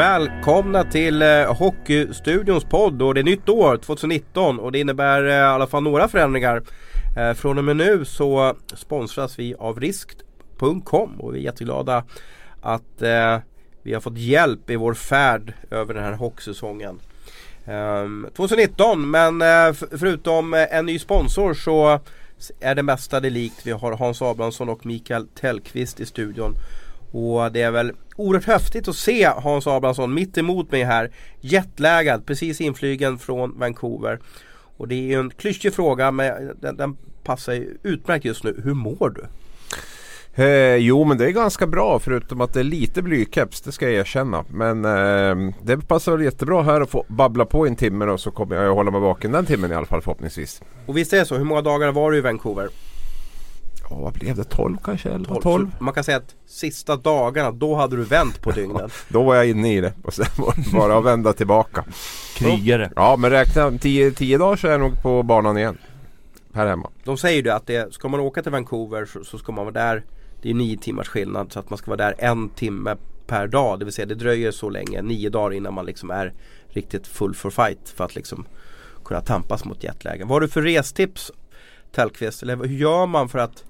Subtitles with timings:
[0.00, 5.34] Välkomna till eh, Hockeystudions podd och det är nytt år 2019 och det innebär eh,
[5.34, 6.62] i alla fall några förändringar.
[7.16, 12.04] Eh, från och med nu så sponsras vi av Risk.com och vi är jätteglada
[12.60, 13.38] att eh,
[13.82, 17.00] vi har fått hjälp i vår färd över den här hockeysäsongen.
[17.66, 22.00] Ehm, 2019 men eh, förutom eh, en ny sponsor så
[22.60, 23.66] är det mesta det likt.
[23.66, 26.56] Vi har Hans Abrahamsson och Mikael Tellqvist i studion.
[27.10, 31.10] Och det är väl oerhört häftigt att se Hans Abrahamsson mitt emot mig här.
[31.40, 34.18] Jetlaggad, precis inflygen från Vancouver.
[34.76, 38.60] Och det är ju en klyschig fråga men den, den passar ju utmärkt just nu.
[38.64, 39.24] Hur mår du?
[40.34, 43.84] Eh, jo men det är ganska bra förutom att det är lite blykeps, det ska
[43.84, 44.44] jag erkänna.
[44.48, 48.56] Men eh, det passar jättebra här att få babbla på en timme då så kommer
[48.56, 50.62] jag hålla mig vaken den timmen i alla fall förhoppningsvis.
[50.86, 52.68] Och visst är det så, hur många dagar var du i Vancouver?
[53.90, 54.44] Ja, vad blev det?
[54.44, 55.10] 12 kanske?
[55.10, 55.42] 11, 12?
[55.42, 55.70] 12?
[55.78, 58.92] Man kan säga att sista dagarna, då hade du vänt på dygnet.
[59.08, 61.84] då var jag inne i det och sen var det bara att vända tillbaka.
[62.36, 62.92] Krigare.
[62.96, 65.78] Ja, men räkna 10 dagar så är jag nog på banan igen.
[66.54, 66.90] Här hemma.
[67.04, 69.74] De säger ju att det, ska man åka till Vancouver så, så ska man vara
[69.74, 70.04] där
[70.42, 72.96] det är nio timmars skillnad så att man ska vara där en timme
[73.26, 73.78] per dag.
[73.78, 76.32] Det vill säga det dröjer så länge, nio dagar innan man liksom är
[76.68, 78.46] riktigt full for fight för att liksom
[79.04, 80.28] kunna tampas mot jetlägen.
[80.28, 81.32] Vad har du för restips
[81.92, 82.42] Tellqvist?
[82.42, 83.64] Eller hur gör man för att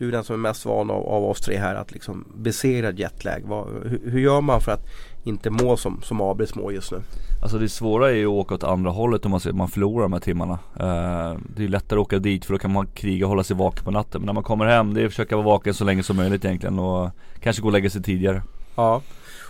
[0.00, 2.90] du är den som är mest van av, av oss tre här att liksom besegra
[2.90, 3.42] jetlag.
[3.44, 4.86] Vad, hur, hur, gör man för att
[5.24, 6.98] inte må som, som Abris mår just nu?
[7.42, 10.12] Alltså det svåra är ju att åka åt andra hållet om man, man förlorar de
[10.12, 10.52] här timmarna.
[10.52, 13.56] Uh, det är lättare att åka dit för då kan man kriga och hålla sig
[13.56, 14.20] vaken på natten.
[14.20, 16.44] Men när man kommer hem, det är att försöka vara vaken så länge som möjligt
[16.44, 18.42] egentligen och kanske gå och lägga sig tidigare.
[18.76, 19.02] Ja,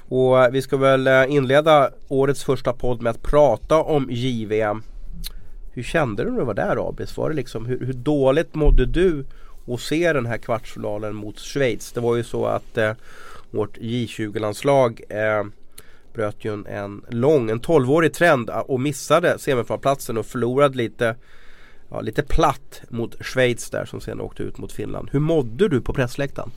[0.08, 4.82] och vi ska väl eh, inleda årets första podd med att prata om JVM.
[5.72, 7.16] Hur kände du när du var där Abis?
[7.16, 9.24] Var det liksom, hur, hur dåligt mådde du
[9.64, 11.92] och se den här kvartsfinalen mot Schweiz?
[11.92, 12.92] Det var ju så att eh,
[13.50, 15.44] vårt J20-landslag eh,
[16.12, 21.16] bröt ju en, en lång, en 12-årig trend eh, och missade semifinalplatsen och förlorade lite
[21.90, 25.08] ja, lite platt mot Schweiz där som sen åkte ut mot Finland.
[25.12, 26.50] Hur mådde du på pressläktaren?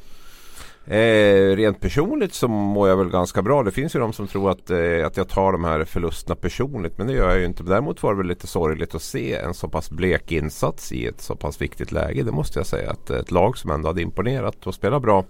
[0.85, 3.63] Eh, rent personligt så mår jag väl ganska bra.
[3.63, 6.97] Det finns ju de som tror att, eh, att jag tar de här förlusterna personligt.
[6.97, 7.63] Men det gör jag ju inte.
[7.63, 11.21] Däremot var det väl lite sorgligt att se en så pass blek insats i ett
[11.21, 12.23] så pass viktigt läge.
[12.23, 12.91] Det måste jag säga.
[12.91, 15.25] Att ett lag som ändå hade imponerat och spelat bra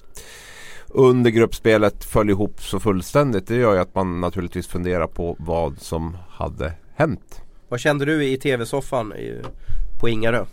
[0.87, 3.47] under gruppspelet föll ihop så fullständigt.
[3.47, 7.41] Det gör ju att man naturligtvis funderar på vad som hade hänt.
[7.69, 9.13] Vad kände du i tv-soffan
[9.99, 10.45] på Ingarö?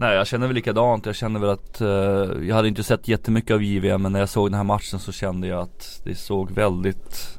[0.00, 1.06] Nej jag känner väl likadant.
[1.06, 4.28] Jag känner väl att eh, jag hade inte sett jättemycket av JVM men när jag
[4.28, 7.38] såg den här matchen så kände jag att det såg väldigt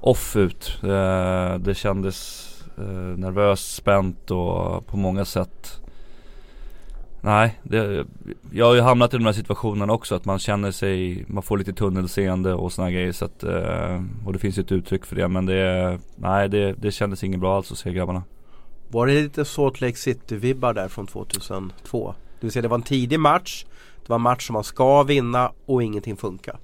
[0.00, 0.78] off ut.
[0.82, 5.80] eh, det kändes eh, nervöst, spänt och på många sätt
[7.20, 8.06] Nej, det,
[8.50, 11.58] jag har ju hamnat i de här situationerna också att man känner sig, man får
[11.58, 15.16] lite tunnelseende och sådana grejer så att, eh, och det finns ju ett uttryck för
[15.16, 18.22] det men det, nej det, det kändes inget bra alls att se grabbarna.
[18.94, 22.14] Var det lite Salt Lake City-vibbar där från 2002?
[22.40, 23.64] Det vill säga det var en tidig match.
[24.02, 26.58] Det var en match som man ska vinna och ingenting funkar.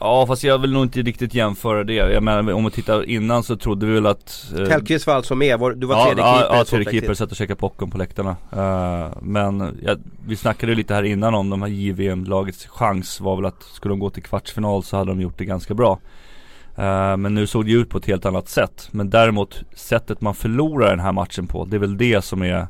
[0.00, 1.94] Ja fast jag vill nog inte riktigt jämföra det.
[1.94, 5.34] Jag menar om vi tittar innan så trodde vi väl att eh, Tellqvist var alltså
[5.34, 7.98] med, du var ja, tredje ja, keeper Ja, tredje keeper, satt och käkade popcorn på
[7.98, 8.36] läktarna.
[8.56, 9.96] Uh, Men ja,
[10.26, 13.98] vi snackade lite här innan om de här JVM-lagets chans var väl att skulle de
[13.98, 15.98] gå till kvartsfinal så hade de gjort det ganska bra
[16.78, 18.88] Uh, men nu såg det ut på ett helt annat sätt.
[18.90, 22.66] Men däremot sättet man förlorar den här matchen på, det är väl det som är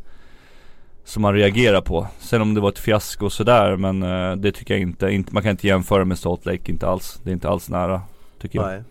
[1.04, 2.06] Som man reagerar på.
[2.18, 5.34] Sen om det var ett fiasko och sådär men uh, det tycker jag inte, inte,
[5.34, 7.20] man kan inte jämföra med Salt Lake, inte alls.
[7.22, 8.02] Det är inte alls nära,
[8.40, 8.74] tycker Nej.
[8.74, 8.84] jag.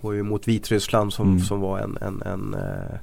[0.00, 1.40] Och ju mot Vitryssland som, mm.
[1.40, 2.98] som var en, en, en uh,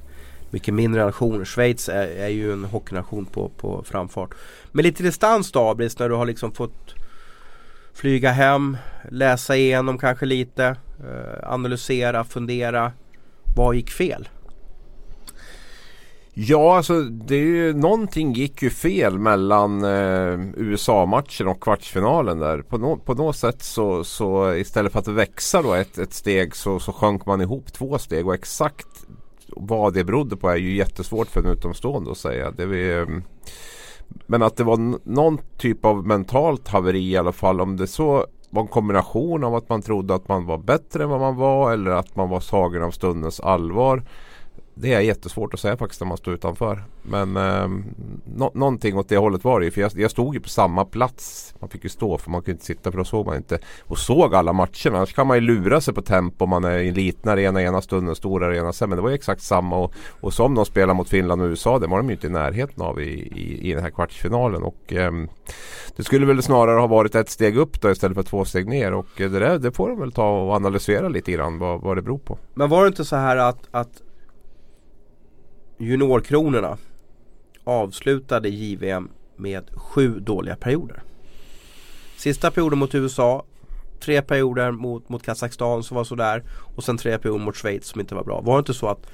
[0.50, 1.44] mycket mindre nation.
[1.44, 4.30] Schweiz är, är ju en hockeynation på, på framfart.
[4.72, 6.94] Med lite distans då Abris, när du har liksom fått
[7.94, 8.76] flyga hem,
[9.10, 10.64] läsa igenom kanske lite,
[11.00, 12.92] eh, analysera, fundera.
[13.56, 14.28] Vad gick fel?
[16.40, 22.62] Ja, alltså det är ju, någonting gick ju fel mellan eh, USA-matchen och kvartsfinalen där.
[22.62, 26.56] På, no, på något sätt så, så istället för att växa då ett, ett steg
[26.56, 28.86] så, så sjönk man ihop två steg och exakt
[29.46, 32.50] vad det berodde på är ju jättesvårt för en utomstående att säga.
[32.50, 33.06] Det är, eh,
[34.26, 37.60] men att det var någon typ av mentalt haveri i alla fall.
[37.60, 41.10] Om det så var en kombination av att man trodde att man var bättre än
[41.10, 44.02] vad man var eller att man var tagen av stundens allvar
[44.80, 46.84] det är jättesvårt att säga faktiskt när man står utanför.
[47.02, 47.68] Men eh,
[48.24, 49.70] no någonting åt det hållet var det ju.
[49.70, 51.54] För jag, jag, stod ju på samma plats.
[51.58, 53.58] Man fick ju stå för man kunde inte sitta för då såg man inte.
[53.82, 54.96] Och såg alla matcherna.
[54.96, 57.62] Annars kan man ju lura sig på tempo om man är i en liten arena
[57.62, 58.88] ena stunden, stor arena sen.
[58.88, 59.76] Men det var ju exakt samma.
[59.76, 62.30] Och, och som de spelar mot Finland och USA, det var de ju inte i
[62.30, 64.62] närheten av i, i, i den här kvartsfinalen.
[64.62, 65.12] Och eh,
[65.96, 68.94] det skulle väl snarare ha varit ett steg upp då istället för två steg ner.
[68.94, 72.02] Och det, där, det får de väl ta och analysera lite grann vad, vad det
[72.02, 72.38] beror på.
[72.54, 74.02] Men var det inte så här att, att
[75.78, 76.78] juniorkronorna
[77.64, 81.02] avslutade JVM med sju dåliga perioder.
[82.16, 83.44] Sista perioden mot USA,
[84.00, 86.42] tre perioder mot, mot Kazakstan som var sådär
[86.76, 88.40] och sen tre perioder mot Schweiz som inte var bra.
[88.40, 89.06] Var det inte så att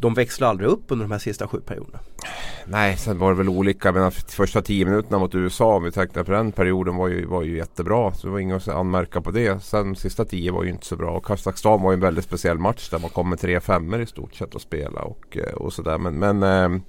[0.00, 1.98] de växlar aldrig upp under de här sista sju perioderna?
[2.66, 3.92] Nej, sen var det väl olika.
[3.92, 7.42] Men första tio minuterna mot USA om vi tänkte på den perioden var ju, var
[7.42, 8.14] ju jättebra.
[8.14, 9.62] Så det var inget att anmärka på det.
[9.62, 11.10] Sen sista tio var ju inte så bra.
[11.10, 14.06] Och Kazakstan var ju en väldigt speciell match där man kom med tre femmor i
[14.06, 15.98] stort sett att spela och, och sådär.
[15.98, 16.80] Men, men eh,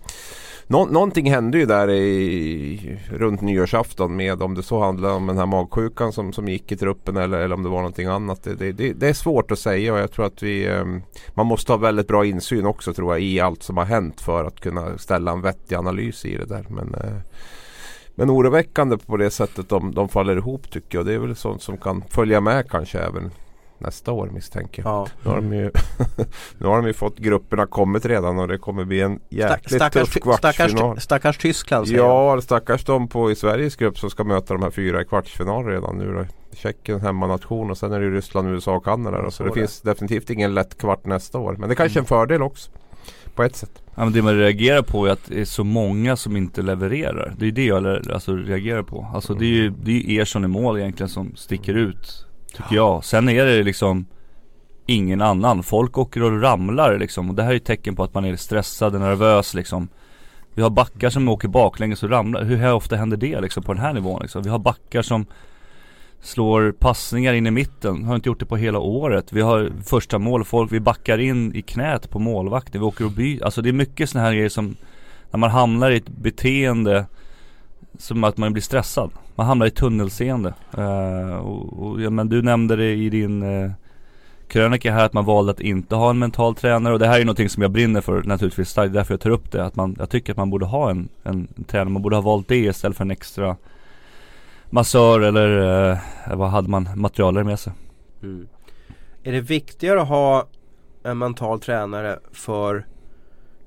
[0.71, 5.37] Nå någonting hände ju där i, runt nyårsafton med om det så handlade om den
[5.37, 8.43] här magsjukan som, som gick i truppen eller, eller om det var någonting annat.
[8.43, 11.01] Det, det, det, är svårt att säga och jag tror att vi ehm,
[11.33, 14.45] man måste ha väldigt bra insyn också tror jag i allt som har hänt för
[14.45, 16.65] att kunna ställa en vettig analys i det där.
[16.69, 17.17] Men, eh,
[18.15, 21.05] men oroväckande på det sättet de, de faller ihop tycker jag.
[21.05, 23.31] Det är väl sånt som kan följa med kanske även
[23.79, 24.91] nästa år misstänker jag.
[24.91, 25.07] Ja.
[25.23, 25.71] Nu, har de ju,
[26.57, 30.09] nu har de ju fått grupperna kommit redan och det kommer bli en jäkligt stackars,
[30.13, 30.69] tuff kvartsfinal.
[30.69, 32.43] Stackars, stackars Tyskland säger Ja, jag.
[32.43, 35.97] stackars de på i Sveriges grupp som ska möta de här fyra i kvartsfinal redan
[35.97, 36.25] nu då.
[36.53, 39.21] Tjeckien hemmanation och sen är det Ryssland, USA och Kanada.
[39.21, 41.55] Då, så, så det, det, finns definitivt ingen lätt kvart nästa år.
[41.59, 42.07] Men det är kanske är en mm.
[42.07, 42.71] fördel också.
[43.35, 43.83] På ett sätt.
[43.95, 47.33] Ja, men det man reagerar på är att det är så många som inte levererar.
[47.37, 49.07] Det är det jag alltså, reagerar på.
[49.13, 49.39] Alltså mm.
[49.39, 53.05] det är ju det är Ersson i mål egentligen som sticker ut Tycker jag.
[53.05, 54.05] Sen är det liksom
[54.85, 55.63] ingen annan.
[55.63, 57.29] Folk åker och ramlar liksom.
[57.29, 59.87] Och det här är ett tecken på att man är stressad och nervös liksom.
[60.53, 62.43] Vi har backar som åker baklänges och ramlar.
[62.43, 64.43] Hur ofta händer det liksom på den här nivån liksom?
[64.43, 65.25] Vi har backar som
[66.21, 68.03] slår passningar in i mitten.
[68.03, 69.33] Har inte gjort det på hela året.
[69.33, 72.81] Vi har första mål, folk, vi backar in i knät på målvakten.
[72.81, 73.43] Vi åker och byter.
[73.43, 74.75] Alltså det är mycket sådana här grejer som
[75.31, 77.05] när man hamnar i ett beteende
[77.99, 79.11] som att man blir stressad.
[79.35, 80.53] Man hamnar i tunnelseende.
[80.77, 83.71] Uh, och, och, ja, men du nämnde det i din uh,
[84.47, 87.25] krönika här att man valde att inte ha en mental tränare och det här är
[87.25, 88.73] någonting som jag brinner för naturligtvis.
[88.73, 89.65] Det är därför jag tar upp det.
[89.65, 91.89] Att man, jag tycker att man borde ha en, en, en tränare.
[91.89, 93.55] Man borde ha valt det istället för en extra
[94.69, 95.47] massör eller
[95.91, 95.97] uh,
[96.37, 97.73] vad hade man, materialer med sig.
[98.23, 98.47] Mm.
[99.23, 100.47] Är det viktigare att ha
[101.03, 102.85] en mental tränare för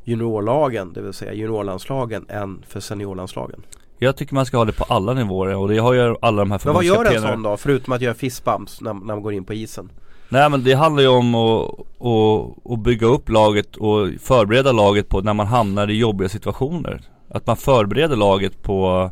[0.04, 3.62] juniorlagen, det vill säga juniorlandslagen, än för seniorlandslagen?
[4.02, 6.50] Jag tycker man ska ha det på alla nivåer och det har ju alla de
[6.50, 7.56] här Men vad gör en sån då?
[7.56, 9.92] Förutom att göra fistbumps när, när man går in på isen?
[10.28, 11.70] Nej men det handlar ju om att,
[12.00, 17.02] att, att bygga upp laget och förbereda laget på när man hamnar i jobbiga situationer.
[17.28, 19.10] Att man förbereder laget på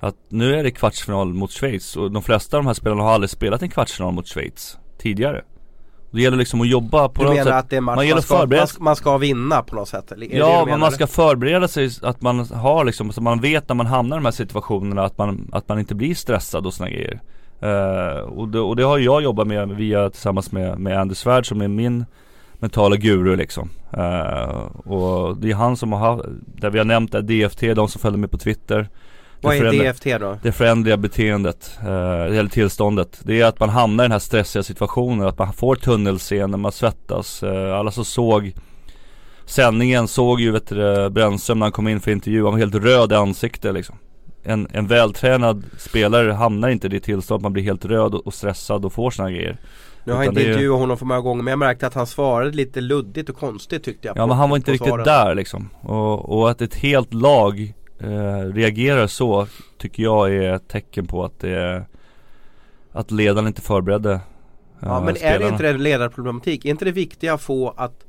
[0.00, 3.12] att nu är det kvartsfinal mot Schweiz och de flesta av de här spelarna har
[3.12, 5.44] aldrig spelat en kvartsfinal mot Schweiz tidigare.
[6.10, 7.44] Det gäller liksom att jobba på du något sätt.
[7.44, 10.12] Menar att det är match man, man, ska, man, man, ska vinna på något sätt?
[10.12, 13.74] Är ja, men man ska förbereda sig att man har liksom, så man vet när
[13.76, 16.90] man hamnar i de här situationerna att man, att man inte blir stressad och såna
[16.90, 17.20] grejer.
[17.62, 21.46] Uh, och, det, och det har jag jobbat med via tillsammans med, med Andy Svärd
[21.46, 22.04] som är min
[22.58, 23.70] mentala guru liksom.
[23.96, 28.00] Uh, och det är han som har haft, där vi har nämnt DFT, de som
[28.00, 28.88] följer med på Twitter.
[29.40, 30.38] Vad är DFT då?
[30.42, 33.20] Det förändliga beteendet, eh, eller tillståndet.
[33.22, 36.72] Det är att man hamnar i den här stressiga situationen, att man får tunnelseende, man
[36.72, 37.42] svettas.
[37.42, 38.52] Eh, alla som såg
[39.50, 42.74] sändningen såg ju vet du, Brännström när han kom in för intervju, han var helt
[42.74, 43.96] röd i ansiktet liksom.
[44.42, 48.84] En, en vältränad spelare hamnar inte i det tillståndet, man blir helt röd och stressad
[48.84, 49.56] och får sådana grejer.
[50.04, 52.50] Nu har jag inte intervjuat honom för många gånger men jag märkte att han svarade
[52.50, 56.38] lite luddigt och konstigt tyckte jag Ja men han var inte riktigt där liksom och,
[56.38, 59.46] och att ett helt lag eh, reagerar så
[59.78, 61.84] tycker jag är ett tecken på att det är
[62.92, 64.20] Att ledaren inte förberedde eh,
[64.80, 65.36] Ja men spelarna.
[65.36, 66.64] är det inte det ledarproblematik?
[66.64, 68.04] Är inte det viktiga att få att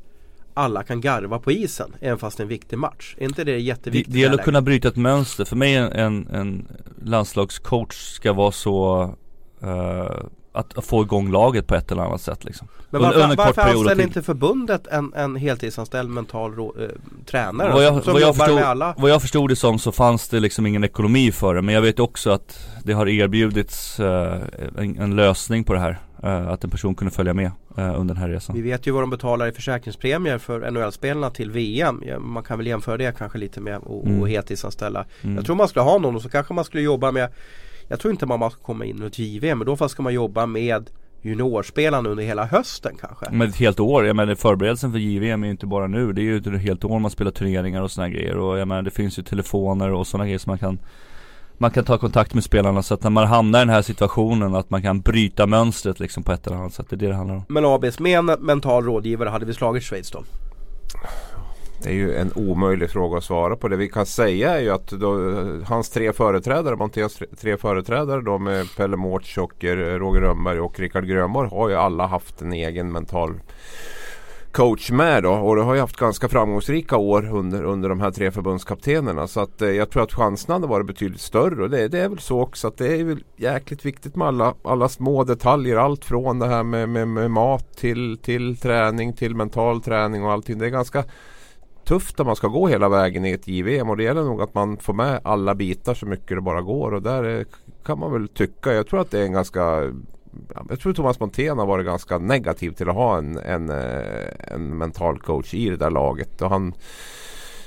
[0.54, 3.16] alla kan garva på isen även fast det är en viktig match.
[3.18, 4.14] Är inte det jätteviktigt?
[4.14, 5.46] Det, det gäller att kunna bryta ett mönster.
[5.46, 6.68] För mig en, en, en
[7.04, 9.04] landslagscoach ska vara så
[9.64, 12.68] uh, att få igång laget på ett eller annat sätt liksom.
[12.90, 16.88] Men varför, under varför anställer inte förbundet en, en heltidsanställd mental rå, eh,
[17.26, 18.96] tränare vad jag, som vad jag jobbar förstod, med alla?
[18.98, 21.82] Vad jag förstod det som så fanns det liksom ingen ekonomi för det men jag
[21.82, 24.42] vet också att det har erbjudits eh,
[24.78, 26.00] en, en, lösning på det här.
[26.24, 28.56] Eh, att en person kunde följa med eh, under den här resan.
[28.56, 32.04] Vi vet ju vad de betalar i försäkringspremier för NHL-spelarna till VM.
[32.20, 34.26] Man kan väl jämföra det kanske lite med att mm.
[34.26, 35.06] heltidsanställa.
[35.22, 35.36] Mm.
[35.36, 37.30] Jag tror man skulle ha någon och så kanske man skulle jobba med
[37.92, 40.46] jag tror inte man ska komma in och ett JVM men då ska man jobba
[40.46, 40.90] med
[41.22, 43.26] juniorspelande under hela hösten kanske.
[43.32, 46.14] Men ett helt år, jag menar förberedelsen för JVM är ju inte bara nu.
[46.14, 48.38] Det är ju ett helt år man spelar turneringar och sådana grejer.
[48.38, 50.80] Och jag menar det finns ju telefoner och sådana grejer som man kan
[51.58, 54.56] man kan ta kontakt med spelarna så att när man hamnar i den här situationen
[54.56, 56.86] att man kan bryta mönstret liksom på ett eller annat sätt.
[56.90, 57.44] Det är det det handlar om.
[57.48, 60.24] Men ABS med en mental rådgivare hade vi slagit Schweiz då?
[61.84, 63.68] Det är ju en omöjlig fråga att svara på.
[63.68, 65.36] Det vi kan säga är ju att då,
[65.66, 70.80] hans tre företrädare, Monteas tre företrädare då med Pelle Mårts och eh, Roger Rönnberg och
[70.80, 73.34] Rickard Grönborg har ju alla haft en egen mental
[74.52, 78.12] coach med då och det har ju haft ganska framgångsrika år under, under de här
[78.12, 79.28] tre förbundskaptenerna.
[79.28, 82.10] Så att eh, jag tror att chanserna hade varit betydligt större och det, det, är
[82.10, 85.78] väl så också att det är väl jäkligt viktigt med alla, alla små detaljer.
[85.78, 90.32] Allt från det här med, med, med mat till, till träning till mental träning och
[90.32, 90.58] allting.
[90.60, 91.04] Det är ganska
[91.86, 94.54] tufft om man ska gå hela vägen i ett JVM och det gäller nog att
[94.54, 97.46] man får med alla bitar så mycket det bara går och där
[97.86, 98.74] kan man väl tycka.
[98.74, 99.92] Jag tror att det är en ganska
[100.70, 104.78] jag tror Thomas Montén har varit ganska negativ till att ha en, en, eh, en
[104.78, 106.42] mental coach i det där laget.
[106.42, 106.74] Och han,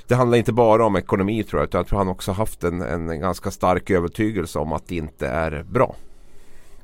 [0.06, 1.68] det handlar inte bara om ekonomi tror jag.
[1.68, 5.28] Utan jag tror han också haft en, en ganska stark övertygelse om att det inte
[5.28, 5.94] är bra.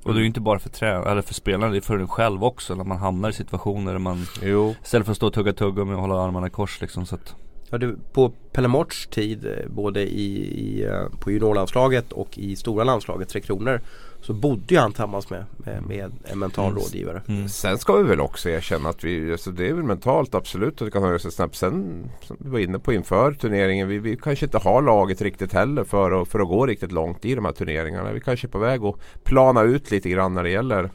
[0.03, 2.09] Och det är ju inte bara för trä eller för spelarna, det är för en
[2.09, 4.75] själv också när man hamnar i situationer där man jo.
[4.85, 7.35] Istället för att stå och tugga tuggummi och hålla armarna i kors liksom så att
[7.73, 12.85] Ja, du, på Pellemorts tid eh, både i, i, eh, på juniorlandslaget och i stora
[12.85, 13.81] landslaget Tre Kronor
[14.21, 16.79] så bodde ju han tillsammans med, med, med en mental mm.
[16.83, 17.23] rådgivare.
[17.29, 17.49] Mm.
[17.49, 20.87] Sen ska vi väl också erkänna att vi, alltså det är väl mentalt absolut att
[20.87, 21.57] det kan höja sig snabbt.
[21.57, 25.53] Sen som vi var inne på inför turneringen, vi, vi kanske inte har laget riktigt
[25.53, 28.13] heller för att, för att gå riktigt långt i de här turneringarna.
[28.13, 30.91] Vi kanske är på väg att plana ut lite grann när det gäller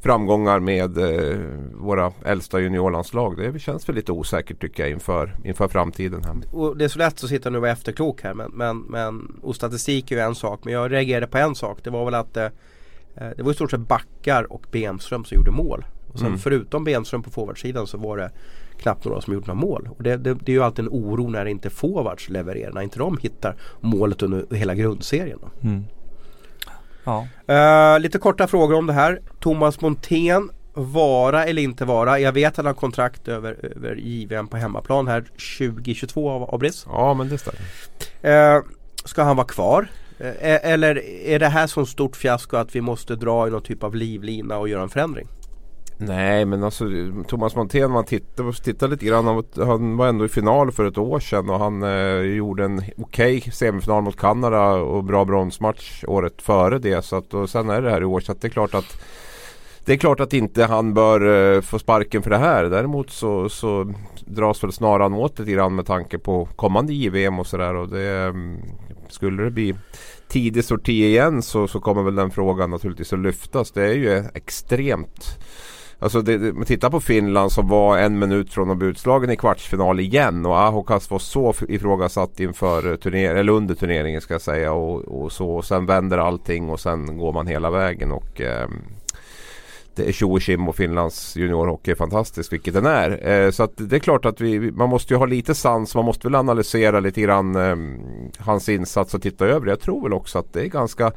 [0.00, 1.38] framgångar med eh,
[1.72, 3.36] våra äldsta juniorlandslag.
[3.36, 6.24] Det känns väl lite osäkert tycker jag inför, inför framtiden.
[6.24, 6.34] Här.
[6.52, 9.38] Och det är så lätt att sitta nu och vara efterklok här men, men, men,
[9.42, 11.78] och statistik är ju en sak men jag reagerade på en sak.
[11.84, 15.36] Det var väl att eh, eh det var i stort sett Backar och Bemström som
[15.36, 15.84] gjorde mål.
[16.12, 16.38] Och sen mm.
[16.38, 18.30] förutom Bemström på forwardsidan så var det
[18.78, 19.88] knappt några som gjorde några mål.
[19.96, 22.98] Och det, det, det, är ju alltid en oro när inte forwards levererar, när inte
[22.98, 25.38] de hittar målet under hela grundserien.
[25.62, 25.84] Mm.
[27.04, 27.26] Ja.
[27.50, 29.20] Uh, lite korta frågor om det här.
[29.40, 32.18] Thomas Montén, vara eller inte vara?
[32.18, 35.20] Jag vet att han har kontrakt över, över JVM på hemmaplan här
[35.58, 36.86] 2022 av Abris.
[36.88, 38.56] Ja men det stämmer.
[38.56, 38.64] Uh,
[39.04, 39.88] ska han vara kvar?
[40.20, 43.82] Uh, eller är det här så stort fiasko att vi måste dra i någon typ
[43.82, 45.28] av livlina och göra en förändring?
[45.98, 46.84] Nej men alltså
[47.28, 49.26] Thomas Montén man tittar, tittar lite grann.
[49.26, 52.78] Han, han var ändå i final för ett år sedan och han eh, gjorde en
[52.78, 57.04] okej okay semifinal mot Kanada och bra bronsmatch året före det.
[57.04, 59.00] Så att, och sen är det här i år så att det är klart att
[59.84, 62.64] det är klart att inte han bör eh, få sparken för det här.
[62.64, 63.94] Däremot så, så
[64.26, 67.74] dras väl snaran åt lite grann med tanke på kommande JVM och sådär.
[67.74, 68.60] Och det, mm,
[69.08, 69.74] skulle det bli
[70.28, 73.72] tidig sorti igen så, så kommer väl den frågan naturligtvis att lyftas.
[73.72, 75.38] Det är ju extremt
[75.98, 79.36] Alltså det, det, titta på Finland som var en minut från att bli utslagen i
[79.36, 84.40] kvartsfinal igen och Ahokas var så ifrågasatt inför eh, turner eller under turneringen ska jag
[84.40, 88.40] säga och, och så och sen vänder allting och sen går man hela vägen och
[88.40, 88.68] eh,
[89.96, 93.28] det är tjo och kim och Finlands juniorhockey är fantastisk vilket den är.
[93.28, 95.94] Eh, så att det är klart att vi, man måste ju ha lite sans.
[95.94, 97.76] Man måste väl analysera lite grann eh,
[98.38, 99.66] hans insats och titta över.
[99.66, 101.12] Jag tror väl också att det är ganska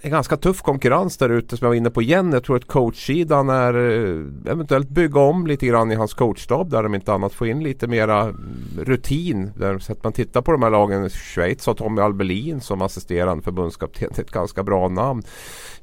[0.00, 2.32] en ganska tuff konkurrens där ute som jag var inne på igen.
[2.32, 6.82] Jag tror att coachsidan är eh, eventuellt bygga om lite grann i hans coachstab där
[6.82, 8.36] de inte annat får in lite mera mm,
[8.78, 9.50] rutin.
[9.56, 11.10] Där, så att man tittar på de här lagen.
[11.10, 14.10] Schweiz har Tommy Albelin som assisterande förbundskapten.
[14.18, 15.22] Ett ganska bra namn.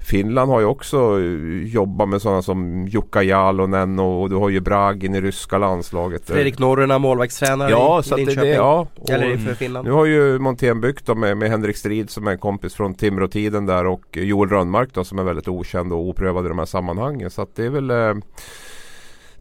[0.06, 4.60] Finland har ju också eh, jobbat med sådana som Jukka Jalonen och du har ju
[4.60, 6.28] Bragin i ryska landslaget.
[6.28, 8.42] Fredrik Norrena målvaktstränare ja, i, så Linköping.
[8.42, 9.88] Det, ja, Eller för Finland.
[9.88, 13.66] Nu har ju Montén byggt med, med Henrik Strid som är en kompis från Timrå-tiden
[13.66, 17.30] där och Joel Rönnmark då som är väldigt okänd och oprövad i de här sammanhangen.
[17.30, 18.14] Så att det är väl eh,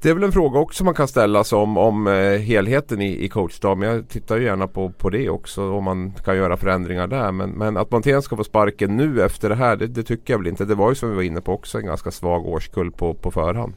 [0.05, 3.25] det är väl en fråga också man kan ställa sig om, om eh, helheten i,
[3.25, 3.79] i coachstaben.
[3.79, 7.33] Men jag tittar ju gärna på, på det också om man kan göra förändringar där.
[7.33, 10.39] Men, men att Montén ska få sparken nu efter det här det, det, tycker jag
[10.39, 10.65] väl inte.
[10.65, 13.31] Det var ju som vi var inne på också en ganska svag årskull på, på
[13.31, 13.73] förhand.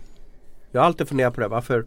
[0.72, 1.48] Jag har alltid funderat på det.
[1.48, 1.86] Varför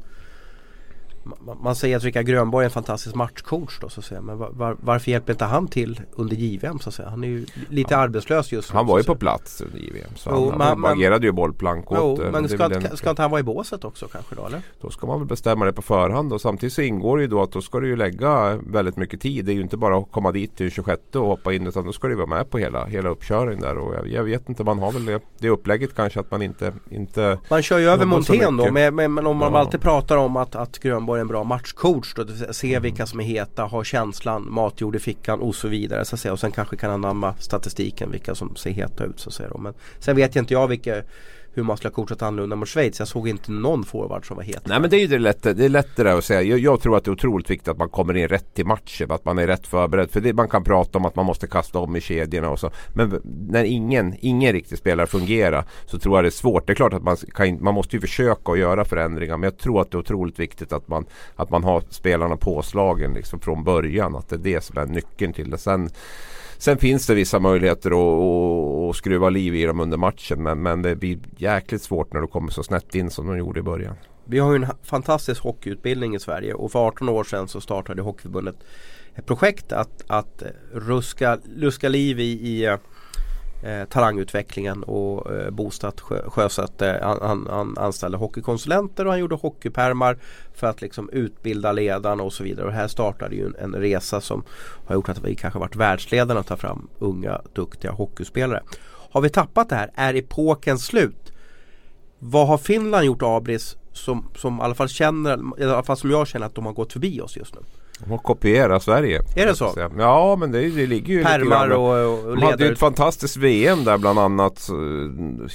[1.62, 4.20] man säger att Rickard Grönborg är en fantastisk matchcoach då så att säga.
[4.20, 7.08] Men var, varför hjälper inte han till under JVM så att säga?
[7.08, 7.98] Han är ju lite ja.
[7.98, 8.76] arbetslös just nu.
[8.76, 10.16] Han var ju på plats under JVM.
[10.16, 13.30] Så jo, han, han agerade ju bollplank åt jo, Men ska, den, ska inte han
[13.30, 14.62] vara i båset också kanske då eller?
[14.80, 17.42] Då ska man väl bestämma det på förhand och samtidigt så ingår det ju då
[17.42, 19.44] att då ska du ju lägga väldigt mycket tid.
[19.44, 21.92] Det är ju inte bara att komma dit till 26 och hoppa in utan då
[21.92, 23.78] ska du vara med på hela, hela uppkörningen där.
[23.78, 26.72] Och jag, jag vet inte, man har väl det, det upplägget kanske att man inte,
[26.90, 29.58] inte Man kör ju över Montén då men, men om man ja.
[29.58, 32.82] alltid pratar om att, att Grönborg är en bra matchcoach då, se mm.
[32.82, 36.04] vilka som är heta, ha känslan, matjord i fickan och så vidare.
[36.04, 36.32] Så att säga.
[36.32, 39.20] Och sen kanske kan anamma statistiken vilka som ser heta ut.
[39.20, 39.50] Så att säga.
[39.58, 41.02] Men sen vet jag inte jag vilka
[41.52, 42.98] hur man skulle ha coachat annorlunda mot Schweiz.
[42.98, 44.66] Jag såg inte någon forward som var het.
[44.66, 46.42] Nej men det är ju det lätt, det är lättare att säga.
[46.42, 49.10] Jag, jag, tror att det är otroligt viktigt att man kommer in rätt i matchen.
[49.10, 50.10] Att man är rätt förberedd.
[50.10, 52.70] För det, man kan prata om att man måste kasta om i kedjorna och så.
[52.94, 56.66] Men när ingen, ingen riktig spelare fungerar så tror jag det är svårt.
[56.66, 59.36] Det är klart att man, kan, man måste ju försöka att göra förändringar.
[59.36, 63.14] Men jag tror att det är otroligt viktigt att man, att man har spelarna påslagen
[63.14, 64.16] liksom från början.
[64.16, 65.58] Att det är det som är nyckeln till det.
[65.58, 65.90] Sen,
[66.60, 70.62] Sen finns det vissa möjligheter att, att, att skruva liv i dem under matchen men,
[70.62, 73.62] men det blir jäkligt svårt när du kommer så snett in som de gjorde i
[73.62, 73.96] början.
[74.24, 78.02] Vi har ju en fantastisk hockeyutbildning i Sverige och för 18 år sedan så startade
[78.02, 78.56] Hockeyförbundet
[79.14, 82.76] ett projekt att, att eh, ruska, luska liv i, i eh,
[83.62, 90.18] eh, talangutvecklingen och eh, Bostad sjösatte han, han, han, anställde hockeykonsulenter och han gjorde hockeypermar
[90.54, 92.66] för att liksom utbilda ledarna och så vidare.
[92.66, 94.42] Och här startade ju en, en resa som
[94.86, 98.62] har gjort att vi kanske varit världsledarna att ta fram unga duktiga hockeyspelare.
[99.10, 99.90] Har vi tappat det här?
[99.94, 101.32] Är epoken slut?
[102.18, 106.10] Vad har Finland gjort Abris som, som i alla fall känner, i alla fall som
[106.10, 107.60] jag känner att de har gått förbi oss just nu?
[108.04, 109.22] De har kopierat Sverige.
[109.36, 109.72] Är det så?
[109.98, 113.36] Ja men det, det ligger ju Pärmar lite och, och De hade ju ett fantastiskt
[113.36, 114.56] VM där bland annat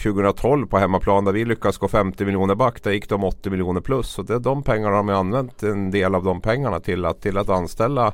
[0.04, 2.84] 2012 eh, på hemmaplan där vi lyckades gå 50 miljoner back.
[2.84, 4.20] Där gick de 80 miljoner plus.
[4.20, 7.38] Och det, de pengarna har de använt en del av de pengarna till att, till
[7.38, 8.14] att anställa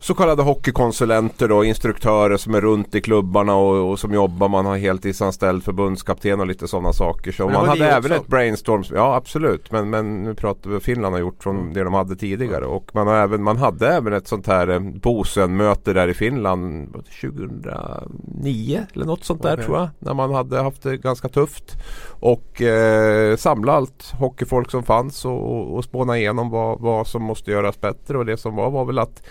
[0.00, 4.48] så kallade hockeykonsulenter och instruktörer som är runt i klubbarna och, och som jobbar.
[4.48, 7.32] Man har heltidsanställd förbundskapten och lite sådana saker.
[7.32, 8.84] Så man hade även ett brainstorm.
[8.94, 9.72] Ja absolut.
[9.72, 12.64] Men, men nu pratar vi Finland har gjort från det de hade tidigare.
[12.64, 16.92] Och man, har även, man hade även ett sånt här eh, Bosen-möte där i Finland
[17.20, 19.64] 2009 eller något sånt där okay.
[19.64, 19.88] tror jag.
[19.98, 21.76] När man hade haft det ganska tufft.
[22.20, 27.22] Och eh, samla allt hockeyfolk som fanns och, och, och spåna igenom vad, vad som
[27.22, 28.18] måste göras bättre.
[28.18, 29.22] Och det som var var väl att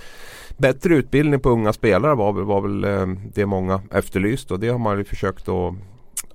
[0.58, 4.80] bättre utbildning på unga spelare var, var väl eh, det många efterlyst och det har
[4.80, 5.74] man ju försökt att,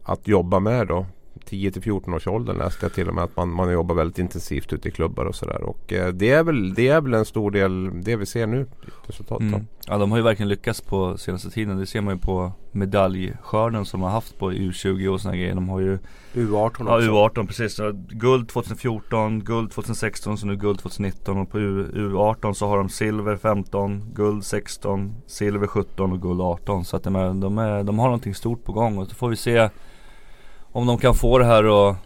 [0.03, 1.07] att jobba med då.
[1.45, 4.19] 10 till 14 års åldern läste jag till och med att man, man jobbar väldigt
[4.19, 5.63] intensivt ute i klubbar och sådär.
[5.63, 8.67] Och eh, det, är väl, det är väl en stor del det vi ser nu
[9.07, 9.67] resultatet mm.
[9.87, 11.79] Ja de har ju verkligen lyckats på senaste tiden.
[11.79, 15.55] Det ser man ju på medaljskörden som de har haft på U20 och sådana grejer.
[15.55, 15.99] De har ju
[16.35, 16.85] U18 också.
[16.85, 17.81] Ja U18 precis.
[18.11, 22.89] Guld 2014, guld 2016 så nu guld 2019 och på U, U18 så har de
[22.89, 26.85] silver 15, guld 16, silver 17 och guld 18.
[26.85, 29.29] Så att de, är, de, är, de har någonting stort på gång och så får
[29.29, 29.69] vi se
[30.73, 31.97] om de kan få det här att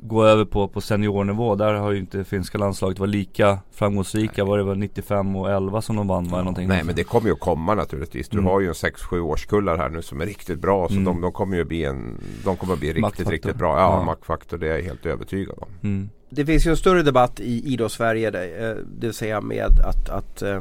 [0.00, 1.54] gå över på, på seniornivå.
[1.54, 4.44] Där har ju inte finska landslaget varit lika framgångsrika.
[4.44, 6.28] Var det var 95 och 11 som de vann?
[6.28, 8.28] Var någonting Nej men det kommer ju att komma naturligtvis.
[8.28, 8.50] Du mm.
[8.50, 10.88] har ju en 6-7 årskullar här nu som är riktigt bra.
[10.88, 11.04] Så mm.
[11.04, 13.78] de, de, kommer ju bli en De kommer att bli riktigt, riktigt bra.
[13.78, 14.04] Ja, ja.
[14.04, 15.68] maktfaktor det är jag helt övertygad om.
[15.82, 16.10] Mm.
[16.30, 18.28] Det finns ju en större debatt i idrottssverige.
[18.28, 20.60] Eh, det vill säga med att, att eh,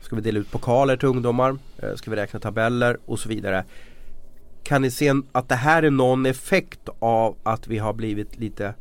[0.00, 1.56] Ska vi dela ut pokaler till ungdomar?
[1.78, 3.64] Eh, ska vi räkna tabeller och så vidare?
[4.62, 8.74] Kan ni se att det här är någon effekt av att vi har blivit lite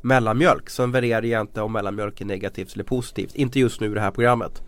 [0.00, 0.70] mellanmjölk?
[0.70, 3.34] Sen värderar jag inte om mellanmjölk är negativt eller positivt.
[3.34, 4.62] Inte just nu i det här programmet.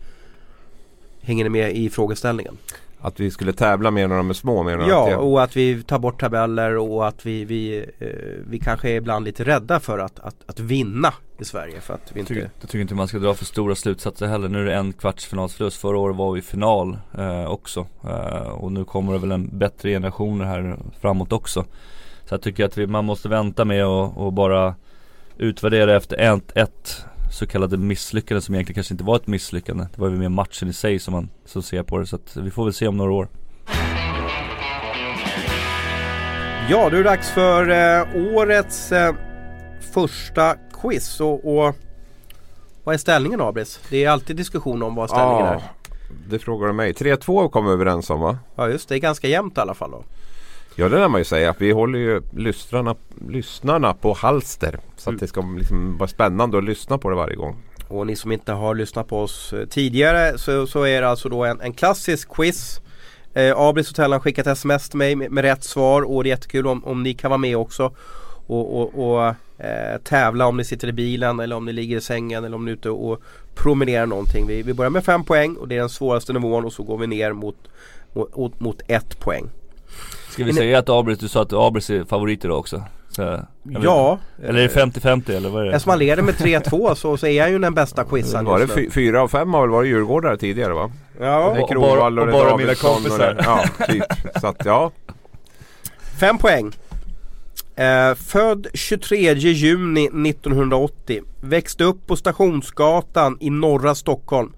[1.21, 2.57] Hänger ni med i frågeställningen?
[3.01, 5.83] Att vi skulle tävla med när de är små menar Ja att och att vi
[5.83, 8.07] tar bort tabeller och att vi, vi, eh,
[8.49, 12.11] vi kanske är ibland lite rädda för att, att, att vinna i Sverige för att
[12.13, 14.49] vi inte Jag tycker inte man ska dra för stora slutsatser heller.
[14.49, 15.81] Nu är det en kvartsfinalsförlust.
[15.81, 17.87] Förra året var vi i final eh, också.
[18.03, 21.65] Eh, och nu kommer det väl en bättre generation här framåt också.
[22.25, 24.75] Så jag tycker att vi, man måste vänta med och, och bara
[25.37, 29.85] utvärdera efter ett, ett så kallade misslyckande som egentligen kanske inte var ett misslyckande.
[29.95, 32.05] Det var ju mer matchen i sig som man så ser på det.
[32.05, 33.27] Så att vi får väl se om några år.
[36.69, 39.15] Ja, då är det dags för eh, årets eh,
[39.93, 41.19] första quiz.
[41.21, 41.75] Och, och,
[42.83, 43.79] vad är ställningen Abris?
[43.89, 45.61] Det är alltid diskussion om vad ställningen ja, är.
[46.29, 46.93] Det frågar du mig.
[46.93, 48.37] 3-2 kom vi överens om va?
[48.55, 50.03] Ja just det, är ganska jämnt i alla fall då.
[50.79, 51.55] Ja det lär man ju säga.
[51.57, 52.95] Vi håller ju lyssnarna,
[53.29, 54.79] lyssnarna på halster.
[54.97, 57.55] Så att det ska liksom vara spännande att lyssna på det varje gång.
[57.87, 61.29] Och ni som inte har lyssnat på oss eh, tidigare så, så är det alltså
[61.29, 62.81] då en, en klassisk quiz.
[63.33, 66.31] Eh, Abris Hotell har skickat sms till mig med, med, rätt svar och det är
[66.31, 67.95] jättekul om, om ni kan vara med också.
[68.47, 69.27] Och, och, och
[69.65, 72.65] eh, tävla om ni sitter i bilen eller om ni ligger i sängen eller om
[72.65, 73.21] ni är ute och
[73.55, 74.47] promenerar någonting.
[74.47, 76.97] Vi, vi börjar med fem poäng och det är den svåraste nivån och så går
[76.97, 77.57] vi ner mot,
[78.13, 79.49] mot, mot ett poäng.
[80.29, 82.83] Ska vi säga att Abris, du sa att Abris är favorit idag också?
[83.09, 85.71] Så, ja Eller är det 50-50 eller vad är det?
[85.71, 88.91] Eftersom man leder med 3-2 så, så är han ju den bästa quizaren Var det
[88.91, 90.91] fyra av fem har väl varit djurgårdare tidigare va?
[91.19, 94.03] Ja och, och, bara, och, och bara mina kompisar och Ja, typ.
[94.41, 94.91] Så att ja
[96.19, 96.71] Fem poäng
[97.75, 104.53] eh, Född 23 juni 1980 Växte upp på Stationsgatan i norra Stockholm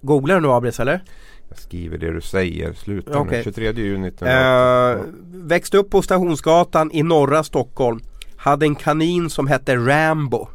[0.00, 1.00] Googlar du nu Abris eller?
[1.48, 2.72] Jag skriver det du säger.
[2.72, 3.42] Sluta nu.
[3.44, 4.26] 23 juni 1980.
[4.26, 8.00] Eh, växte upp på Stationsgatan i norra Stockholm.
[8.36, 10.48] Hade en kanin som hette Rambo.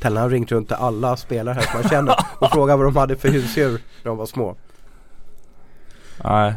[0.00, 2.96] Tellan har ringt runt till alla spelare här som man känner och frågat vad de
[2.96, 4.56] hade för husdjur när de var små.
[6.24, 6.54] Nej.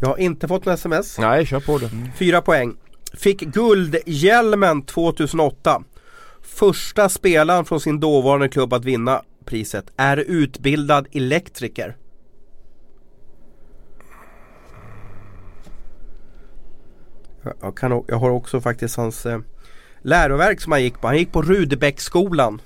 [0.00, 1.18] Jag har inte fått något sms.
[1.18, 1.90] Nej, kör på det.
[2.16, 2.76] Fyra poäng.
[3.12, 5.82] Fick Guldhjälmen 2008.
[6.42, 9.90] Första spelaren från sin dåvarande klubb att vinna priset.
[9.96, 11.96] Är utbildad elektriker.
[17.60, 19.40] Jag, kan, jag har också faktiskt hans eh,
[20.02, 21.06] läroverk som han gick på.
[21.06, 22.60] Han gick på Rudebäcksskolan.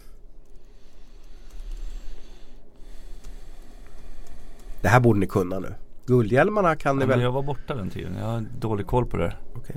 [4.80, 5.74] Det här borde ni kunna nu.
[6.06, 7.16] Guldhjälmarna kan ni väl?
[7.16, 8.16] men jag var borta den tiden.
[8.18, 9.40] Jag har dålig koll på det här.
[9.54, 9.76] Okej.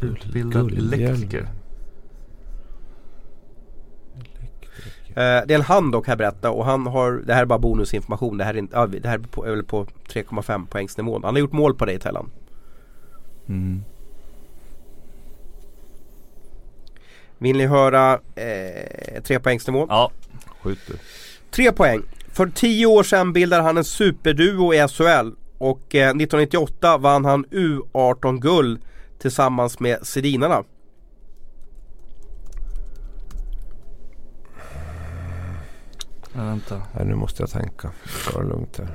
[0.00, 1.42] Utbildad elektriker.
[1.42, 1.48] Eh,
[5.20, 8.38] det är en han dock här berätta och han har, det här är bara bonusinformation.
[8.38, 11.24] Det här är, inte, det här är, på, är på 3,5 poängsnivån.
[11.24, 12.30] Han har gjort mål på dig Tellan.
[13.48, 13.84] Mm.
[17.38, 19.86] Vill ni höra eh, tre poängsnivån?
[19.90, 20.10] Ja.
[20.62, 20.94] Skjut du.
[21.50, 22.02] Tre poäng.
[22.28, 27.46] För tio år sedan bildade han en superduo i SHL och eh, 1998 vann han
[27.46, 28.80] U18-guld
[29.18, 30.64] tillsammans med Sedinarna.
[36.36, 36.82] Nej, vänta.
[36.94, 37.90] Nej, nu måste jag tänka.
[38.32, 38.88] Ta det lugnt här.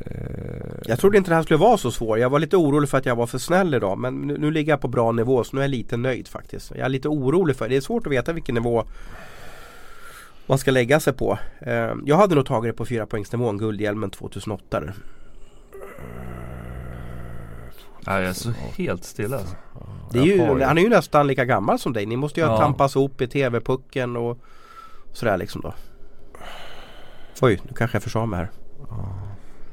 [0.00, 2.18] Eh, Jag trodde inte det här skulle vara så svårt.
[2.18, 3.98] Jag var lite orolig för att jag var för snäll idag.
[3.98, 6.70] Men nu, nu ligger jag på bra nivå så nu är jag lite nöjd faktiskt.
[6.70, 7.76] Jag är lite orolig för det.
[7.76, 8.84] är svårt att veta vilken nivå
[10.46, 11.38] man ska lägga sig på.
[11.60, 14.80] Eh, jag hade nog tagit det på fyra poängsnivån Guldhjälmen 2008.
[14.80, 14.94] där.
[18.06, 19.36] Nej, jag är så helt stilla.
[19.36, 19.54] alltså.
[20.12, 22.06] Det är ju, han är ju nästan lika gammal som dig.
[22.06, 22.58] Ni måste ju ha Ja.
[22.60, 24.38] tampats ihop i TV-pucken och
[25.12, 25.74] sådär liksom då.
[27.40, 28.50] Oj, nu kanske jag försade mig här.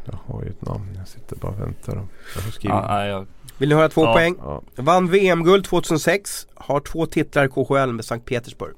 [0.06, 0.96] Jag har ju ett namn.
[0.98, 2.08] Jag sitter bara och väntar.
[2.36, 2.86] Jag får skriva.
[2.90, 3.26] Ja, jag,
[3.58, 4.14] Vill ni höra två Ja.
[4.14, 4.36] poäng?
[4.40, 4.62] Ja.
[4.76, 6.48] Vann VM-guld 2006.
[6.54, 8.74] Har två titlar i KHL med Sankt Petersburg.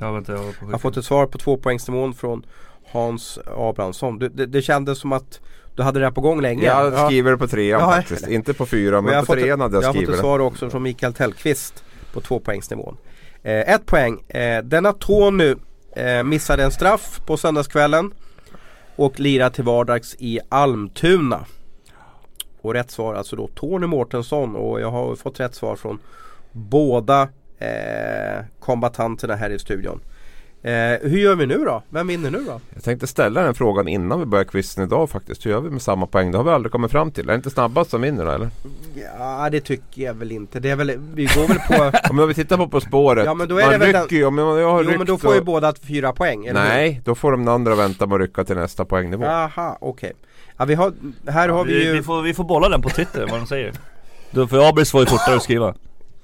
[0.00, 2.46] ja, vänta, jag Jag har fått ett svar på tvåpoängsnivån från
[2.92, 4.18] Hans Abrahamsson.
[4.18, 5.40] Det, det, det kändes som att
[5.76, 6.64] du hade det här på gång länge.
[6.64, 8.28] Jag skriver det på trean Ja, faktiskt.
[8.28, 10.38] Inte på jag men har på trean hade jag jag har fått skrivit ett svar
[10.38, 12.96] också från Mikael Tellqvist på tvåpoängsnivån.
[13.42, 14.20] Eh, ett poäng.
[14.28, 15.54] Eh, denna Tony
[15.96, 18.12] eh, missade en straff på söndagskvällen
[18.96, 21.44] och lirar till vardags i Almtuna.
[22.60, 25.98] Och rätt svar alltså då Tony Mårtensson och jag har fått rätt svar från
[26.52, 30.00] båda eh, kombatanterna här i studion.
[30.62, 30.70] Eh,
[31.02, 31.82] hur gör vi nu då?
[31.90, 32.60] Vem vinner nu då?
[32.74, 35.46] Jag tänkte ställa den frågan innan vi börjar quizen idag faktiskt.
[35.46, 36.30] Hur gör vi med samma poäng?
[36.30, 37.24] Det har vi aldrig kommit fram till.
[37.24, 38.50] Är det inte snabbast som vinner då eller?
[39.18, 40.60] Ja det tycker jag väl inte.
[40.60, 43.24] Det är väl, vi går väl på Om vi tittar på På spåret.
[43.24, 44.24] Ja, men då är man det väl den- rycker ju.
[44.24, 46.46] Om jag jag har Jo men då får ju och- båda fyra poäng.
[46.46, 46.68] eller hur?
[46.68, 49.24] Nej, då får de andra vänta med att rycka till nästa poängnivå.
[49.24, 50.12] Aha, okej.
[50.56, 50.92] Ja, vi har,
[51.26, 51.92] här har vi vi, ju...
[51.92, 53.72] vi, får, vi får bolla den på Twitter, vad de säger.
[54.30, 55.74] Då får Abris vara fortare att skriva.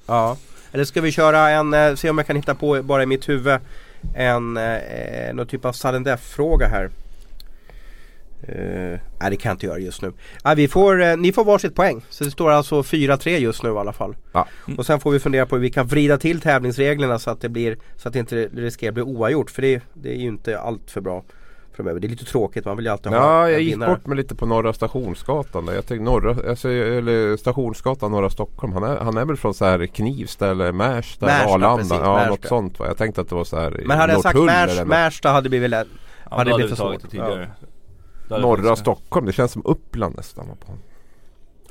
[0.06, 0.36] Ja.
[0.72, 3.28] Eller ska vi köra en, eh, se om jag kan hitta på bara i mitt
[3.28, 3.58] huvud
[4.14, 6.90] en, eh, någon typ av sudden death fråga här.
[8.48, 10.12] Eh, nej det kan jag inte göra just nu.
[10.44, 12.04] Ja, vi får, eh, ni får varsitt poäng.
[12.10, 14.16] Så det står alltså 4-3 just nu i alla fall.
[14.32, 14.48] Ja.
[14.78, 17.48] Och sen får vi fundera på hur vi kan vrida till tävlingsreglerna så att det
[17.48, 19.50] blir Så att det inte riskerar att bli oavgjort.
[19.50, 21.24] För det, det är ju inte allt för bra
[21.74, 22.00] framöver.
[22.00, 23.90] Det är lite tråkigt, man vill ju alltid ha Ja, jag gick vinnare.
[23.90, 25.74] bort mig lite på Norra Stationsgatan där.
[25.74, 28.72] Jag tänkte norra, alltså, eller Stationsgatan Norra Stockholm.
[28.72, 31.76] Han är, han är väl från så här Knivsta eller Märsta Märsta, Arlanda.
[31.76, 32.30] precis, ja, Märsta.
[32.30, 32.86] något sånt va.
[32.86, 34.84] Jag tänkte att det var så här i Men hade jag sagt Märsta.
[34.84, 35.88] Märsta hade blivit lätt.
[35.90, 35.98] Ja,
[36.30, 37.10] Ja, hade för vi tagit svårt.
[37.10, 37.50] tidigare.
[38.30, 40.46] Hade Norra Stockholm, det känns som Uppland nästan.
[40.46, 40.72] på-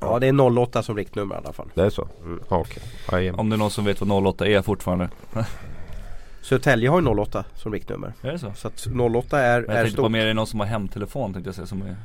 [0.01, 1.69] Ja det är 08 som riktnummer i alla fall.
[1.73, 2.07] Det är så?
[2.49, 2.83] Ja, Okej.
[3.11, 3.39] Jajamän.
[3.39, 5.09] Om det är någon som vet vad 08 är fortfarande.
[6.43, 8.13] Södertälje har ju 08 som riktnummer.
[8.21, 8.51] Är det så?
[8.55, 10.11] Så att 08 är, Men jag är tänkte på stort.
[10.11, 11.95] mer är någon som har hemtelefon tänkte jag säga som är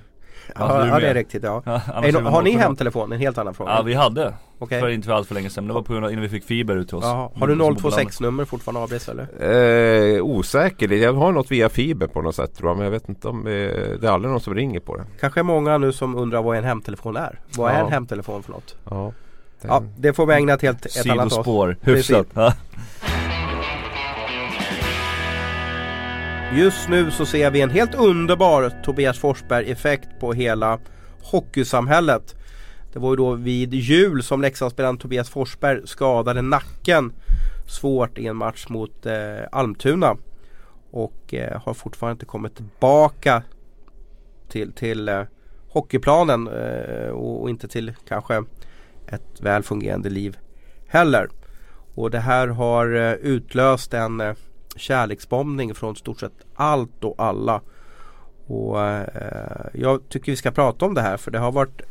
[0.58, 1.62] Ja, du ja det är riktigt ja.
[1.66, 2.58] Ja, Är, är no, det har ni 07.
[2.58, 3.12] hemtelefon?
[3.12, 3.70] En helt annan fråga.
[3.72, 4.80] Ja vi hade, Okej.
[4.80, 6.44] för inte för allt för länge sedan, det var på grund av innan vi fick
[6.44, 7.14] fiber ut till oss Jaha.
[7.34, 7.94] Har Mm, du som på landet.
[7.94, 10.16] 026 nummer fortfarande Abris eller?
[10.16, 10.92] Eh, osäker.
[10.92, 12.76] Jag har något via fiber på något sätt tror jag.
[12.76, 15.04] Men jag vet inte om eh, det är aldrig någon som ringer på det.
[15.20, 17.40] Kanske är många nu som undrar vad en hemtelefon är.
[17.56, 17.86] Vad är Ja.
[17.86, 18.76] en hemtelefon för något?
[18.90, 19.12] Ja.
[19.62, 21.32] Det- Ja, det får vi ägna ett helt ett annat avsnitt.
[21.32, 22.10] Sidospår, Precis.
[22.10, 22.54] hyfsat
[26.52, 30.78] Just nu så ser vi en helt underbar Tobias Forsberg-effekt på hela
[31.22, 32.36] hockeysamhället.
[32.92, 37.12] Det var ju då vid jul som Leksandsspelaren Tobias Forsberg skadade nacken
[37.66, 39.14] svårt i en match mot eh,
[39.52, 40.16] Almtuna.
[40.90, 43.42] Och eh, har fortfarande inte kommit tillbaka
[44.48, 45.22] till, till eh,
[45.68, 48.44] hockeyplanen eh, och, och inte till kanske
[49.06, 50.38] ett väl fungerande liv
[50.86, 51.28] heller.
[51.94, 54.34] Och det här har eh, utlöst en eh,
[54.76, 57.60] kärleksbombning från stort sett allt och alla.
[58.46, 61.82] Och eh, jag tycker vi ska prata om det här för det har varit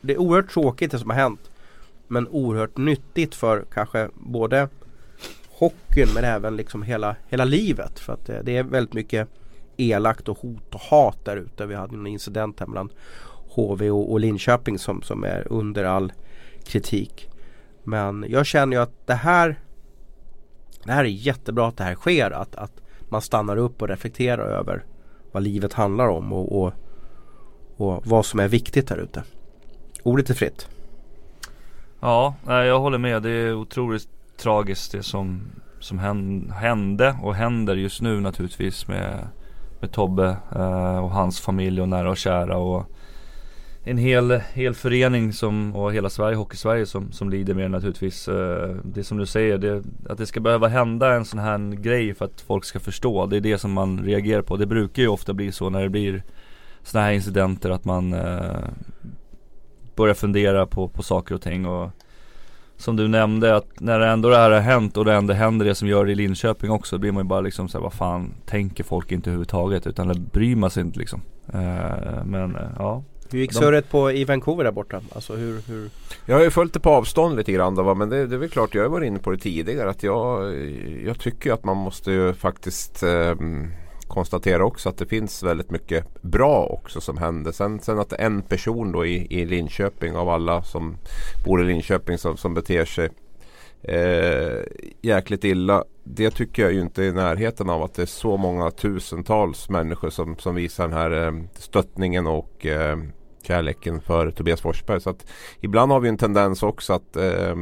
[0.00, 1.50] Det är oerhört tråkigt det som har hänt.
[2.08, 4.68] Men oerhört nyttigt för kanske både
[5.50, 7.98] hockeyn men även liksom hela, hela livet.
[7.98, 9.28] För att eh, det är väldigt mycket
[9.76, 11.66] elakt och hot och hat där ute.
[11.66, 12.90] Vi hade en incident här mellan
[13.54, 16.12] HV och, och Linköping som, som är under all
[16.64, 17.28] kritik.
[17.82, 19.60] Men jag känner ju att det här
[20.84, 22.30] det här är jättebra att det här sker.
[22.30, 22.72] Att, att
[23.08, 24.84] man stannar upp och reflekterar över
[25.32, 26.72] vad livet handlar om och, och,
[27.76, 29.22] och vad som är viktigt här ute.
[30.02, 30.68] Ordet är fritt.
[32.00, 33.22] Ja, jag håller med.
[33.22, 35.42] Det är otroligt tragiskt det som,
[35.80, 35.98] som
[36.52, 39.28] hände och händer just nu naturligtvis med,
[39.80, 42.86] med Tobbe eh, och hans familj och nära och kära och
[43.84, 48.28] en hel, hel förening som, och hela Sverige, Hockeysverige som, som lider med det naturligtvis.
[48.28, 52.14] Eh, det som du säger, det, att det ska behöva hända en sån här grej
[52.14, 53.26] för att folk ska förstå.
[53.26, 54.56] Det är det som man reagerar på.
[54.56, 56.22] Det brukar ju ofta bli så när det blir
[56.82, 58.68] såna här incidenter att man eh,
[59.96, 61.66] börjar fundera på, på saker och ting.
[61.66, 61.90] Och
[62.76, 65.66] som du nämnde att när det ändå det här har hänt och det ändå händer
[65.66, 66.96] det som gör det i Linköping också.
[66.96, 69.86] Då blir man ju bara liksom såhär, vad fan tänker folk inte överhuvudtaget?
[69.86, 71.22] Utan det bryr man sig inte liksom.
[71.52, 73.02] Eh, men eh, ja.
[73.32, 75.00] Hur gick surret på i Vancouver där borta?
[75.12, 75.90] Alltså hur, hur...
[76.26, 78.48] Jag har ju följt det på avstånd lite grann då, men det, det är väl
[78.48, 80.54] klart, jag har varit inne på det tidigare att jag,
[81.04, 83.34] jag tycker att man måste ju faktiskt eh,
[84.08, 87.52] konstatera också att det finns väldigt mycket bra också som händer.
[87.52, 90.96] Sen, sen att en person då i, i Linköping av alla som
[91.44, 93.10] bor i Linköping som, som beter sig
[93.82, 94.62] eh,
[95.02, 95.84] jäkligt illa.
[96.04, 99.68] Det tycker jag ju inte är i närheten av att det är så många tusentals
[99.68, 102.96] människor som, som visar den här eh, stöttningen och eh,
[103.46, 105.00] kärleken för Tobias Forsberg.
[105.00, 105.26] Så att
[105.60, 107.56] ibland har vi en tendens också att eh,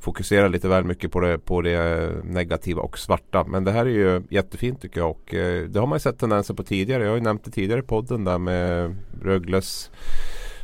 [0.00, 3.44] fokusera lite väl mycket på det, på det negativa och svarta.
[3.44, 6.18] Men det här är ju jättefint tycker jag och eh, det har man ju sett
[6.18, 7.02] tendenser på tidigare.
[7.02, 9.90] Jag har ju nämnt det tidigare i podden där med Rögles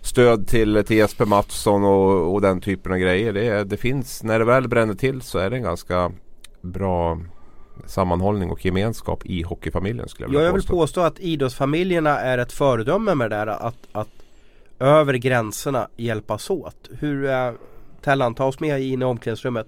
[0.02, 3.32] stöd till, till Jesper Mattsson och, och den typen av grejer.
[3.32, 6.12] Det, det finns, när det väl bränner till så är det en ganska
[6.62, 7.20] bra
[7.86, 12.38] sammanhållning och gemenskap i hockeyfamiljen skulle jag vilja ja, Jag vill påstå att idrottsfamiljerna är
[12.38, 14.08] ett föredöme med det där att, att
[14.78, 16.88] över gränserna hjälpas åt.
[16.98, 17.52] Hur, äh,
[18.02, 19.66] Tellan, ta oss med in i omklädningsrummet.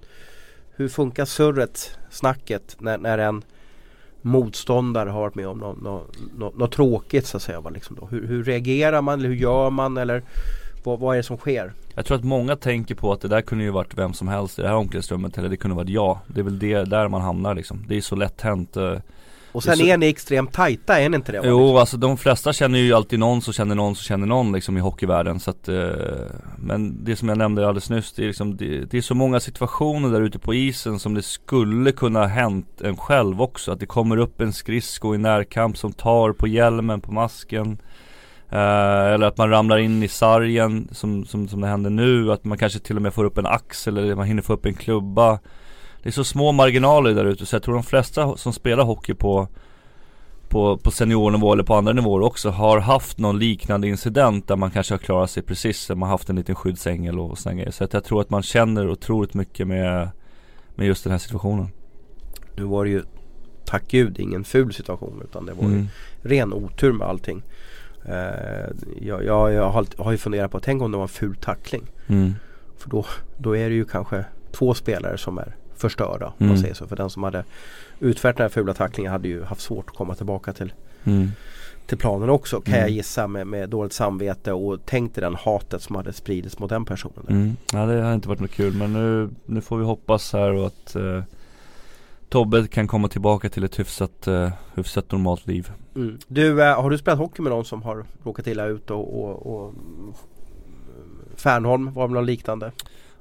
[0.77, 3.45] Hur funkar surret, snacket när, när en
[4.21, 7.61] motståndare har varit med om något, något, något, något tråkigt så att säga.
[7.61, 8.07] Liksom då.
[8.07, 10.23] Hur, hur reagerar man eller hur gör man eller
[10.83, 11.73] vad, vad är det som sker?
[11.95, 14.59] Jag tror att många tänker på att det där kunde ju varit vem som helst
[14.59, 16.19] i det här omklädningsrummet eller det kunde varit jag.
[16.27, 17.85] Det är väl det där man hamnar liksom.
[17.89, 18.77] Det är så lätt hänt.
[18.77, 18.97] Eh,
[19.53, 19.85] och sen så...
[19.85, 21.41] är ni extremt tajta, är ni inte det?
[21.45, 21.77] Jo, liksom?
[21.77, 24.81] alltså de flesta känner ju alltid någon som känner någon som känner någon liksom i
[24.81, 25.91] hockeyvärlden så att, eh,
[26.57, 29.41] Men det som jag nämnde alldeles nyss, det är liksom, det, det, är så många
[29.41, 33.73] situationer där ute på isen som det skulle kunna ha hänt en själv också.
[33.73, 37.79] Att det kommer upp en skridsko i närkamp som tar på hjälmen, på masken
[38.53, 42.45] Uh, eller att man ramlar in i sargen som, som, som det händer nu, att
[42.45, 44.75] man kanske till och med får upp en axel eller man hinner få upp en
[44.75, 45.39] klubba
[46.03, 49.15] Det är så små marginaler där ute så jag tror de flesta som spelar hockey
[49.15, 49.49] på
[50.53, 54.71] på, på seniornivå eller på andra nivåer också har haft någon liknande incident där man
[54.71, 57.71] kanske har klarat sig precis, man har haft en liten skyddsängel och sådana grejer.
[57.71, 60.11] Så att jag tror att man känner otroligt mycket med,
[60.75, 61.69] med just den här situationen.
[62.57, 63.03] Nu var det ju
[63.65, 65.79] tack gud ingen ful situation utan det var mm.
[66.23, 67.43] ju ren otur med allting.
[68.09, 68.15] Uh,
[69.01, 71.91] jag, jag, jag, har, ju funderat på, tänk om det var en ful tackling.
[72.07, 72.35] Mm.
[72.79, 76.27] För då, då är det ju kanske två spelare som är förstörda.
[76.27, 76.63] Om man mm.
[76.63, 76.87] säger så.
[76.87, 77.45] För den som hade
[78.01, 80.73] utfört den här fula tacklingen hade ju haft svårt att komma tillbaka till
[81.05, 81.31] mm.
[81.87, 82.95] till planen också kan jag mm.
[82.95, 86.85] gissa med, med dåligt samvete och tänk dig den hatet som hade spridits mot den
[86.85, 87.27] personen.
[87.29, 87.57] Mm.
[87.73, 90.67] Ja det har inte varit något kul men nu, nu får vi hoppas här och
[90.67, 91.23] att uh,
[92.33, 95.71] Tobbe kan komma tillbaka till ett hyfsat, uh, hyfsat normalt liv.
[95.97, 96.19] Mm.
[96.29, 99.47] Du, uh, har du spelat hockey med någon som har råkat illa ut och, och,
[99.47, 99.75] och
[101.37, 102.73] Fernholm var det något liknande?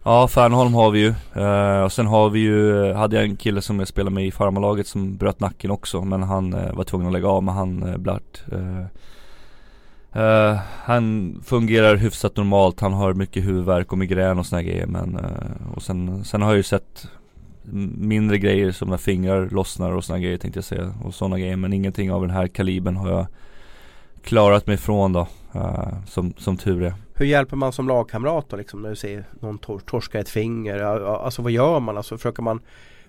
[0.04, 1.13] Ja, Fernholm har vi ju.
[1.41, 4.32] Uh, och sen har vi ju, hade jag en kille som jag spelade med i
[4.32, 6.02] farmarlaget som bröt nacken också.
[6.02, 8.43] Men han uh, var tvungen att lägga av med han uh, Blart.
[8.54, 8.86] Uh,
[10.84, 15.19] han fungerar hyfsat normalt, han har mycket huvudvärk och migrän och såna grejer men
[15.76, 17.08] Och sen, sen har jag ju sett
[17.97, 21.56] mindre grejer som när fingrar lossnar och sådana grejer tänkte jag säga och sådana grejer
[21.56, 23.28] men ingenting av den här kalibern har jag
[24.24, 26.93] klarat mig ifrån då uh, som, som tur är.
[27.13, 30.80] Hur hjälper man som lagkamrat då liksom när du ser någon tor torska ett finger?
[30.80, 31.97] Alltså vad gör man?
[31.97, 32.60] Alltså försöker man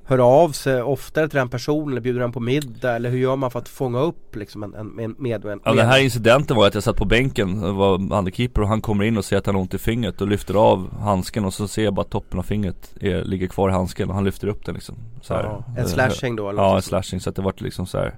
[0.05, 3.37] höra av sig oftare till den personen eller bjuder den på middag eller hur gör
[3.37, 5.61] man för att fånga upp liksom en, en, en medvän?
[5.65, 8.81] Ja den här incidenten var att jag satt på bänken, och var underkeeper och han
[8.81, 11.55] kommer in och säger att han har ont i fingret och lyfter av handsken och
[11.55, 14.49] så ser jag bara toppen av fingret är, ligger kvar i handsken och han lyfter
[14.49, 15.43] upp den liksom så här.
[15.43, 16.63] Ja, En slashing då eller?
[16.63, 18.15] Ja en slashing så att det vart liksom så här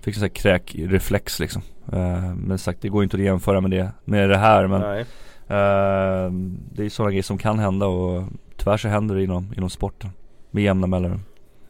[0.00, 1.62] Fick en sån här kräkreflex liksom
[1.92, 5.00] uh, Men sagt det går inte att jämföra med det, med det här men Nej.
[5.00, 6.32] uh,
[6.72, 8.22] Det är sådana grejer som kan hända och
[8.56, 10.10] tyvärr så händer det inom, inom sporten
[10.54, 11.20] Med jämna mellanrum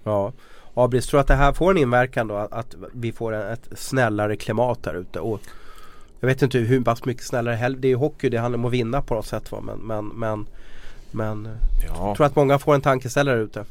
[0.04, 0.32] Ja.
[0.74, 2.36] Abris, tror att det här får en inverkan då?
[2.36, 5.20] Att, vi får en, ett snällare klimat där ute?
[5.20, 5.40] Och
[6.20, 7.78] jag vet inte hur pass mycket snällare heller.
[7.78, 9.60] Det är ju hockey, det handlar om att vinna på något sätt va?
[9.60, 10.46] Men, men, men,
[11.10, 11.48] men
[11.88, 12.06] Ja.
[12.08, 13.64] jag tror att många får en tankeställare ute.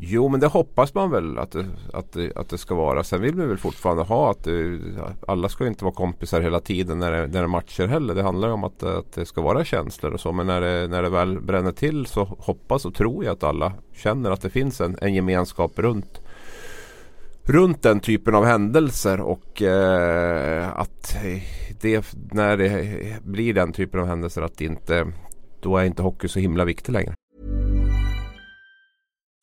[0.00, 3.04] Jo men det hoppas man väl att det, att, det, att det ska vara.
[3.04, 4.80] Sen vill vi väl fortfarande ha att det,
[5.26, 8.14] alla ska ju inte vara kompisar hela tiden när det, när det är matcher heller.
[8.14, 10.32] Det handlar ju om att, att det ska vara känslor och så.
[10.32, 13.72] Men när det, när det väl bränner till så hoppas och tror jag att alla
[13.92, 16.20] känner att det finns en, en gemenskap runt
[17.42, 21.16] runt den typen av händelser och eh, att
[21.80, 25.06] det, när det blir den typen av händelser att det inte
[25.60, 27.14] då är inte hockey så himla viktig längre.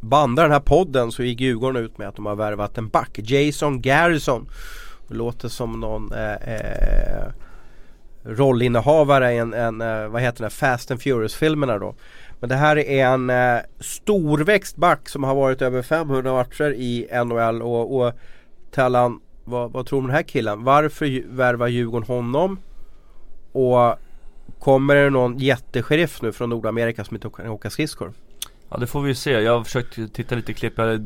[0.00, 3.18] banda den här podden så gick Djurgården ut med att de har värvat en back.
[3.18, 4.48] Jason Garrison.
[5.08, 7.32] Det låter som någon eh, eh,
[8.24, 11.94] rollinnehavare i en, en eh, vad heter det, Fast and Furious-filmerna då.
[12.40, 17.08] Men det här är en eh, storväxt back som har varit över 500 matcher i
[17.24, 18.12] NHL och, och
[18.70, 20.64] Tellan, vad, vad tror du om den här killen?
[20.64, 22.58] Varför värvar Djurgården honom?
[23.52, 23.98] Och
[24.58, 28.12] kommer det någon jättesheriff nu från Nordamerika som inte kan åka skridskor?
[28.70, 29.30] Ja det får vi ju se.
[29.30, 30.72] Jag har försökt titta lite klipp.
[30.76, 31.00] Jag har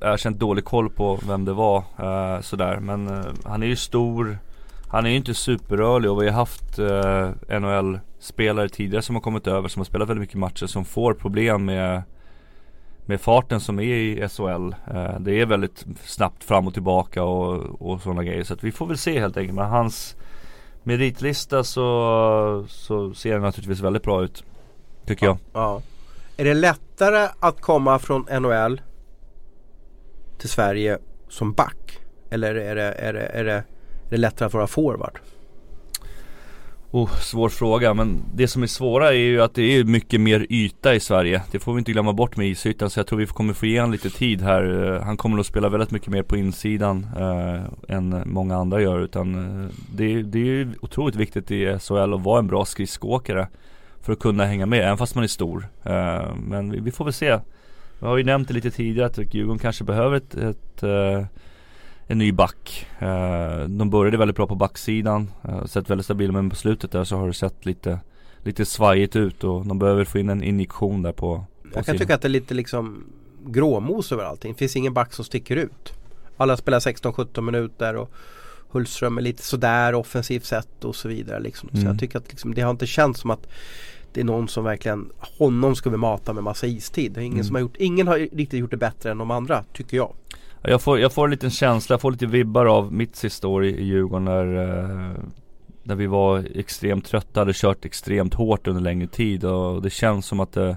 [0.00, 2.78] erkänt dålig koll på vem det var eh, sådär.
[2.80, 4.38] Men eh, han är ju stor.
[4.88, 9.46] Han är ju inte superrörlig och vi har haft eh, NHL-spelare tidigare som har kommit
[9.46, 12.02] över som har spelat väldigt mycket matcher som får problem med
[13.06, 14.74] med farten som är i SHL.
[14.94, 18.44] Eh, det är väldigt snabbt fram och tillbaka och, och sådana grejer.
[18.44, 19.56] Så att vi får väl se helt enkelt.
[19.56, 20.16] Men hans
[20.82, 24.44] meritlista så, så ser det naturligtvis väldigt bra ut.
[25.06, 25.38] Tycker jag.
[25.52, 25.82] Ja.
[26.42, 28.80] Är det lättare att komma från NHL
[30.38, 31.98] till Sverige som back?
[32.30, 33.64] Eller är det, är det, är det, är
[34.10, 35.18] det lättare att vara forward?
[36.90, 40.46] Oh, svår fråga men det som är svåra är ju att det är mycket mer
[40.50, 43.26] yta i Sverige Det får vi inte glömma bort med ishyttan så jag tror vi
[43.26, 46.22] kommer få ge honom lite tid här eh, Han kommer nog spela väldigt mycket mer
[46.22, 51.50] på insidan eh, än många andra gör utan eh, det, det är ju otroligt viktigt
[51.50, 53.48] i SHL att vara en bra skridskoåkare
[54.02, 57.04] för att kunna hänga med, även fast man är stor eh, Men vi, vi får
[57.04, 57.38] väl se
[57.98, 61.24] Vi har ju nämnt det lite tidigare att Djurgården kanske behöver ett, ett eh,
[62.06, 62.86] en ny back.
[62.98, 65.30] Eh, de började väldigt bra på backsidan,
[65.66, 67.98] sett väldigt stabila men på slutet där så har det sett lite
[68.44, 71.84] Lite svajigt ut och de behöver få in en injektion där på, på Jag kan
[71.84, 71.98] sidan.
[71.98, 73.04] tycka att det är lite liksom
[73.46, 74.52] gråmos över allting.
[74.52, 75.92] Det finns ingen back som sticker ut.
[76.36, 78.10] Alla spelar 16-17 minuter och
[78.72, 81.40] Hultström är lite sådär offensivt sett och så vidare.
[81.40, 81.68] Liksom.
[81.72, 81.88] Så Mm.
[81.88, 83.46] jag tycker att liksom, det har inte känts som att
[84.12, 87.12] det är någon som verkligen, honom ska vi mata med massa istid.
[87.12, 87.44] Det är ingen, Mm.
[87.44, 90.12] som har gjort, ingen har riktigt gjort det bättre än de andra, tycker jag.
[90.62, 93.48] Ja, Jag får, jag får en liten känsla, jag får lite vibbar av mitt sista
[93.48, 94.56] år i, i Djurgården när,
[95.10, 95.10] eh,
[95.82, 100.26] när vi var extremt trötta, hade kört extremt hårt under längre tid och det känns
[100.26, 100.76] som att det,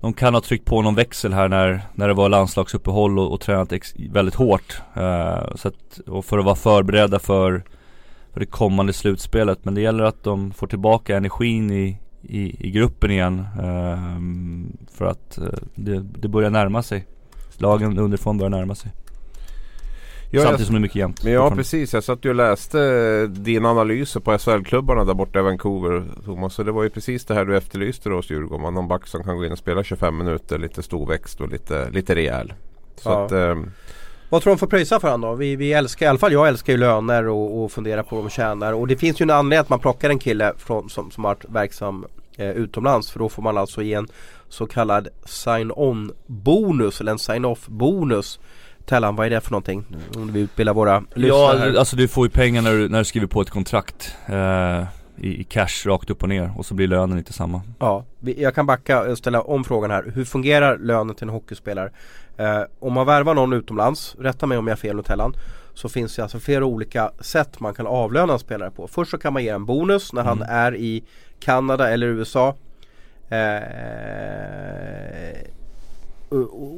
[0.00, 3.40] de kan ha tryckt på någon växel här när, när det var landslagsuppehåll och, och
[3.40, 4.82] tränat ex, väldigt hårt.
[4.96, 7.62] Uh, så att, och för att vara förberedda för,
[8.32, 9.64] för det kommande slutspelet.
[9.64, 13.46] Men det gäller att de får tillbaka energin i, i, i gruppen igen.
[13.58, 13.98] Uh,
[14.92, 17.06] för att uh, det, det börjar närma sig.
[17.56, 18.90] Lagen underifrån börjar närma sig.
[20.32, 21.24] Ja, Samtidigt jag, som det är mycket jämnt.
[21.24, 25.42] men ja precis, jag satt ju och läste dina analyser på SHL-klubbarna där borta i
[25.42, 26.54] Vancouver Thomas.
[26.54, 28.74] Så det var ju precis det här du efterlyste då hos Djurgården.
[28.74, 32.14] Någon back som kan gå in och spela 25 minuter, lite storväxt och lite, lite
[32.14, 32.52] rejäl.
[32.96, 33.24] Så Ja.
[33.24, 33.70] att, ehm,
[34.28, 35.34] Vad tror du de får pröjsa för han då?
[35.34, 38.24] Vi, vi älskar, i alla fall jag älskar ju löner och, och fundera på vad
[38.24, 38.72] de tjänar.
[38.72, 41.30] Och det finns ju en anledning att man plockar en kille från, som, som har
[41.34, 42.04] varit verksam
[42.36, 43.10] eh, utomlands.
[43.10, 44.08] För då får man alltså ge en
[44.48, 48.40] så kallad sign-on bonus eller en sign-off bonus.
[48.86, 49.84] Tellan, vad är det för någonting?
[50.16, 53.04] Om vi utbildar våra lyssnare Ja, alltså du får ju pengar när du, när du
[53.04, 54.82] skriver på ett kontrakt eh,
[55.16, 57.62] i, i cash rakt upp och ner och så blir lönen inte samma.
[57.78, 60.12] Ja, vi- jag kan backa och ställa om frågan här.
[60.14, 61.90] Hur fungerar lönen till en hockeyspelare?
[62.36, 65.32] Eh, om man värvar någon utomlands, rätta mig om jag har fel nu Tellan,
[65.74, 68.88] så finns det alltså flera olika sätt man kan avlöna en spelare på.
[68.88, 71.04] Först så kan man ge en bonus när han är i
[71.40, 72.56] Kanada eller USA.
[73.28, 73.36] Eh,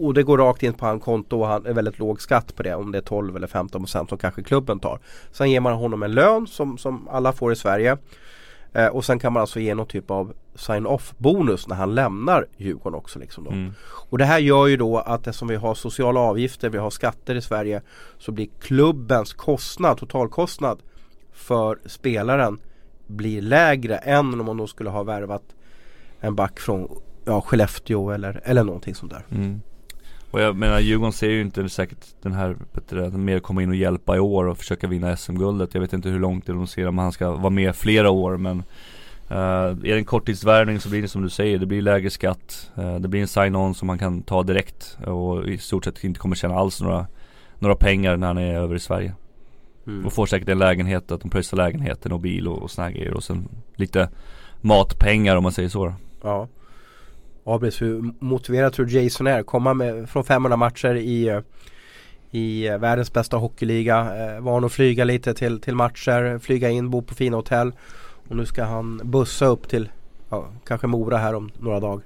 [0.03, 2.63] och det går rakt in på hans konto och han är väldigt låg skatt på
[2.63, 4.99] det om det är 12 eller 15 procent som kanske klubben tar.
[5.33, 7.97] Sen ger man honom en lön som, som alla får i Sverige.
[8.73, 12.47] Eh, och sen kan man alltså ge någon typ av sign-off bonus när han lämnar
[12.57, 13.19] Djurgården också.
[13.19, 13.47] Liksom.
[13.47, 13.73] Mm.
[14.11, 17.35] Och det här gör ju då att eftersom vi har sociala avgifter, vi har skatter
[17.35, 17.83] i Sverige
[18.19, 20.79] så blir klubbens kostnad, totalkostnad
[21.33, 22.59] för spelaren
[23.07, 25.43] blir lägre än om man då skulle ha värvat
[26.21, 26.89] en back från
[27.25, 29.25] ja, Skellefteå eller, eller någonting sånt där.
[29.31, 29.61] Mm.
[30.31, 33.77] Och jag menar Djurgården ser ju inte säkert den här, att mer komma in och
[33.77, 35.75] hjälpa i år och försöka vinna SM-guldet.
[35.75, 38.63] Jag vet inte hur långt de ser om han ska vara med flera år men
[39.29, 42.71] eh, är det en korttidsvärvning så blir det som du säger, det blir lägre skatt.
[42.77, 46.21] eh, det blir en sign-on som man kan ta direkt och i stort sett inte
[46.21, 47.07] kommer tjäna alls några,
[47.59, 49.15] några pengar när han är över i Sverige.
[49.87, 50.07] Mm.
[50.07, 53.15] Och får säkert en lägenhet, att de pröjsar lägenheten och bil och, och såna grejer
[53.15, 54.09] och sen lite
[54.61, 55.95] matpengar om man säger så då.
[57.45, 57.55] Ja.
[57.55, 59.43] Abris, hur motiverad tror du Jason är?
[59.43, 61.41] Komma med, från 500 matcher i, eh,
[62.31, 64.27] i eh, världens bästa hockeyliga.
[64.27, 67.73] Eh, van att flyga lite till, till matcher, flyga in, bo på fina hotell.
[68.29, 69.89] Och nu ska han bussa upp till
[70.31, 72.05] ja, kanske Mora här om några dagar.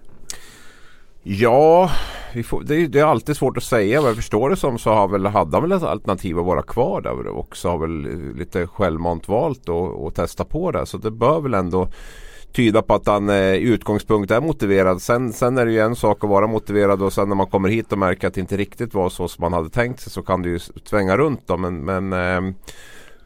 [1.23, 1.91] Ja,
[2.35, 4.01] vi får, det, är, det är alltid svårt att säga.
[4.01, 6.63] Men jag förstår det som så har väl, hade han väl ett alternativ att vara
[6.63, 10.87] kvar där och också har väl eh, lite självmant valt att testa på det.
[10.87, 11.89] Så det bör väl ändå
[12.57, 15.03] tyda på att han eh, i utgångspunkt är motiverad.
[15.03, 17.69] Sen, sen är det ju en sak att vara motiverad och sen när man kommer
[17.69, 20.23] hit och märker att det inte riktigt var så som man hade tänkt sig så
[20.23, 21.57] kan det ju svänga runt då.
[21.57, 22.55] Men, men eh,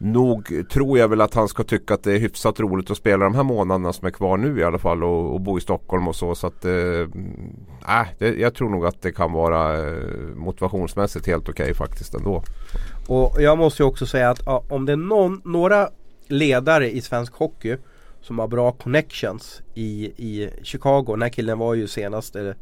[0.03, 3.23] Nog tror jag väl att han ska tycka att det är hyfsat roligt att spela
[3.25, 6.07] de här månaderna som är kvar nu i alla fall och, och bo i Stockholm
[6.07, 6.35] och så.
[6.35, 10.03] Så att eh, äh, det, jag tror nog att det kan vara eh,
[10.35, 12.43] motivationsmässigt helt okej faktiskt ändå.
[13.07, 15.89] Och jag måste ju också säga att ja, om det är någon, några
[16.27, 17.77] ledare i svensk hockey
[18.21, 21.05] som har bra connections i, i Chicago.
[21.07, 22.55] Den här killen var ju senast, eller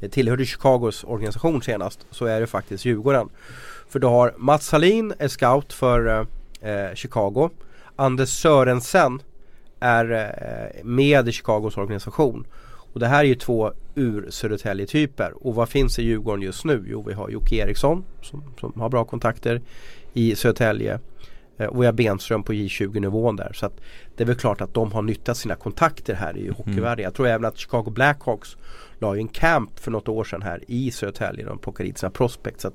[0.00, 2.06] eh, tillhörde Chicagos organisation senast.
[2.10, 3.28] Så är det faktiskt Djurgården.
[3.88, 6.26] För du har Mats Salin är scout för
[6.60, 7.50] eh, eh, Chicago.
[7.96, 9.22] Anders Sörensen
[9.80, 12.46] är eh, med i Chicagos organisation.
[12.92, 15.46] Och det här är ju två ur Södertälje typer.
[15.46, 16.84] Och vad finns i Djurgården just nu?
[16.86, 19.60] Jo vi har Jocke Eriksson som, som har bra kontakter
[20.12, 21.00] i Södertälje.
[21.62, 23.52] Eh, och vi har Benström på J20 nivån där.
[23.52, 23.80] Så att
[24.16, 27.04] det är väl klart att de har nyttjat sina kontakter här i hockeyvärlden.
[27.04, 28.56] Jag tror även att Chicago Blackhawks
[28.98, 31.44] la ju en camp för något år sedan här i Södertälje.
[31.44, 32.62] De plockade dit sina prospects.
[32.62, 32.70] Så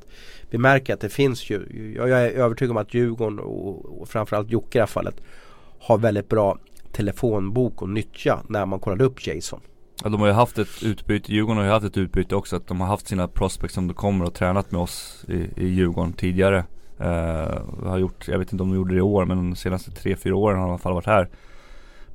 [0.49, 1.93] vi märker att det finns ju.
[1.97, 5.15] Jag är övertygad om att Djurgården och, och framförallt Jocke i det här fallet
[5.79, 6.57] har väldigt bra
[6.91, 9.59] telefonbok att nyttja när man kollade upp Jason.
[10.03, 12.67] Ja de har ju haft ett utbyte, Djurgården har ju haft ett utbyte också att
[12.67, 16.63] de har haft sina prospects som kommer och tränat med oss i, i Djurgården tidigare.
[17.01, 19.91] Uh, har gjort, jag vet inte om de gjorde det i år men de senaste
[19.91, 21.29] 3-4 åren har de i alla fall varit här.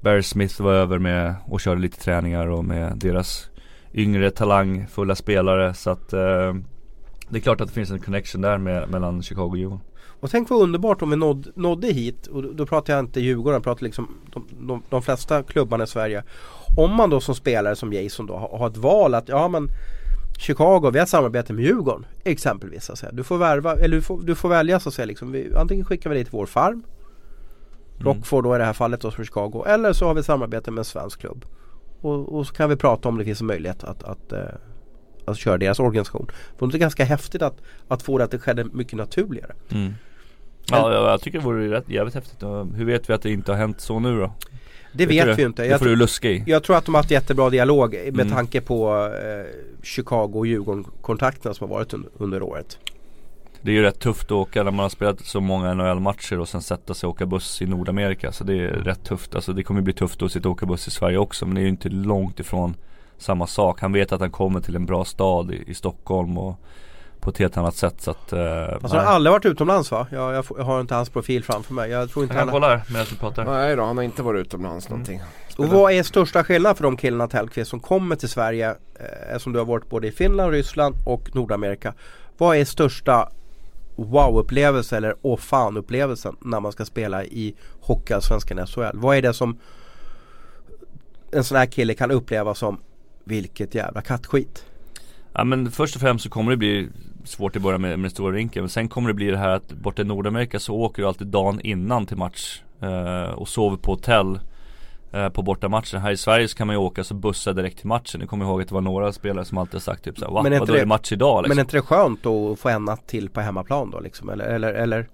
[0.01, 3.51] Barry Smith var över med och körde lite träningar och med deras
[3.95, 6.55] yngre talangfulla spelare så att uh,
[7.29, 9.81] det är klart att det finns en connection där med, mellan Chicago och Djurgården.
[10.23, 13.55] Och tänk vad underbart om vi nådde, nådde hit och då, pratar jag inte Djurgården,
[13.55, 16.23] jag pratar liksom de, de, de flesta klubbarna i Sverige.
[16.77, 19.69] Om man då som spelare som Jason då har, har ett val att ja men
[20.43, 22.85] Chicago, vi har samarbete med Djurgården exempelvis.
[22.85, 23.13] Så att säga.
[23.13, 25.07] Du får värva, eller du får, du får välja så att säga.
[25.07, 25.33] Liksom.
[25.33, 26.83] Vi, antingen skickar vi dit vår farm
[27.99, 29.65] Rockford då i det här fallet då från Chicago.
[29.67, 31.45] Eller så har vi samarbete med en svensk klubb.
[32.01, 34.61] Och, och så kan vi prata om det finns en möjlighet att, att, att,
[35.25, 36.27] att köra deras organisation.
[36.59, 37.57] För det är ganska häftigt att,
[37.89, 39.53] att få det att det skedde mycket naturligare.
[39.71, 39.93] Mm.
[40.71, 42.43] Ja, jag, jag tycker det vore rätt, jävligt häftigt.
[42.75, 44.33] Hur vet vi att det inte har hänt så nu då?
[44.93, 45.63] Det vet, vet vi ju inte.
[45.69, 46.43] Det får du luska i.
[46.47, 48.31] Jag tror att de har haft jättebra dialog med Mm.
[48.31, 49.47] tanke på eh,
[49.83, 52.79] Chicago och Djurgården kontakterna som har varit un, under året.
[53.65, 56.49] Det är ju rätt tufft att åka när man har spelat så många NHL-matcher och
[56.49, 58.33] sen sätta sig och åka buss i Nordamerika.
[58.33, 59.35] Så det är rätt tufft.
[59.35, 61.47] Alltså det kommer bli tufft att sitta och åka buss i Sverige också.
[61.47, 62.75] Men det är ju inte långt ifrån
[63.19, 63.81] samma sak.
[63.81, 66.55] Han vet att han kommer till en bra stad i, i Stockholm och
[67.23, 70.07] på ett helt annat sätt så att eh, Alltså han har aldrig varit utomlands va?
[70.11, 71.91] Jag, jag, jag har inte hans profil framför mig.
[71.91, 72.53] Jag tror inte Jag kan han...
[72.55, 75.23] kolla här medan du pratar Nej då, han har inte varit utomlands någonting.
[75.57, 78.75] Och vad är största skillnaden för de killarna Tellqvist som kommer till Sverige?
[79.31, 81.95] Eh, som du har varit både i Finland, Ryssland och Nordamerika.
[82.39, 83.29] Vad är största
[83.97, 88.83] wow-upplevelse eller åh fan-upplevelsen när man ska spela i Hockeyallsvenskan SHL?
[88.95, 89.59] Vad är det som
[91.33, 92.81] en sån här kille kan uppleva som
[93.25, 94.65] vilket jävla kattskit?
[95.33, 96.89] Ja men först och främst så kommer det bli
[97.25, 98.63] svårt i början med, med den stora rinken.
[98.63, 101.27] Men sen kommer det bli det här att borta i Nordamerika så åker du alltid
[101.27, 102.63] dagen innan till match.
[102.83, 104.39] Eh, och sover på hotell
[105.13, 106.01] eh, på bortamatchen.
[106.01, 108.21] Här i Sverige så kan man ju åka så bussa direkt till matchen.
[108.21, 110.43] Jag kommer ihåg att det var några spelare som alltid har sagt typ såhär, va?
[110.43, 111.49] Men är Vadå är det- match idag liksom?
[111.49, 114.29] Men är inte det skönt att få en natt till på hemmaplan då liksom?
[114.29, 115.09] Eller, eller, eller?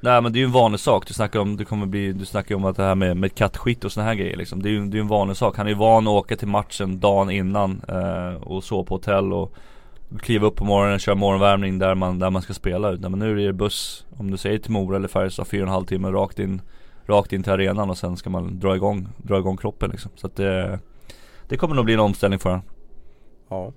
[0.00, 1.06] Nej men det är ju en vanlig sak.
[1.06, 3.84] Du snackar om, det kommer bli, du snackar om att det här med, med kattskit
[3.84, 4.62] och såna här grejer liksom.
[4.62, 5.56] Det är ju det är en vanlig sak.
[5.56, 9.32] Han är ju van att åka till matchen dagen innan eh, och sova på hotell
[9.32, 9.54] och
[10.20, 12.90] kliva upp på morgonen, köra morgonvärmning där man, där man ska spela.
[12.90, 15.68] Utan, men nu är det buss, om du säger till Mora eller Färjestad, fyra och
[15.68, 16.62] en halv timme rakt in
[17.08, 20.10] Rakt in till arenan och sen ska man dra igång, dra igång kroppen liksom.
[20.14, 20.78] Så att det
[21.48, 22.64] Det kommer nog bli en omställning för honom.
[23.48, 23.72] Ja.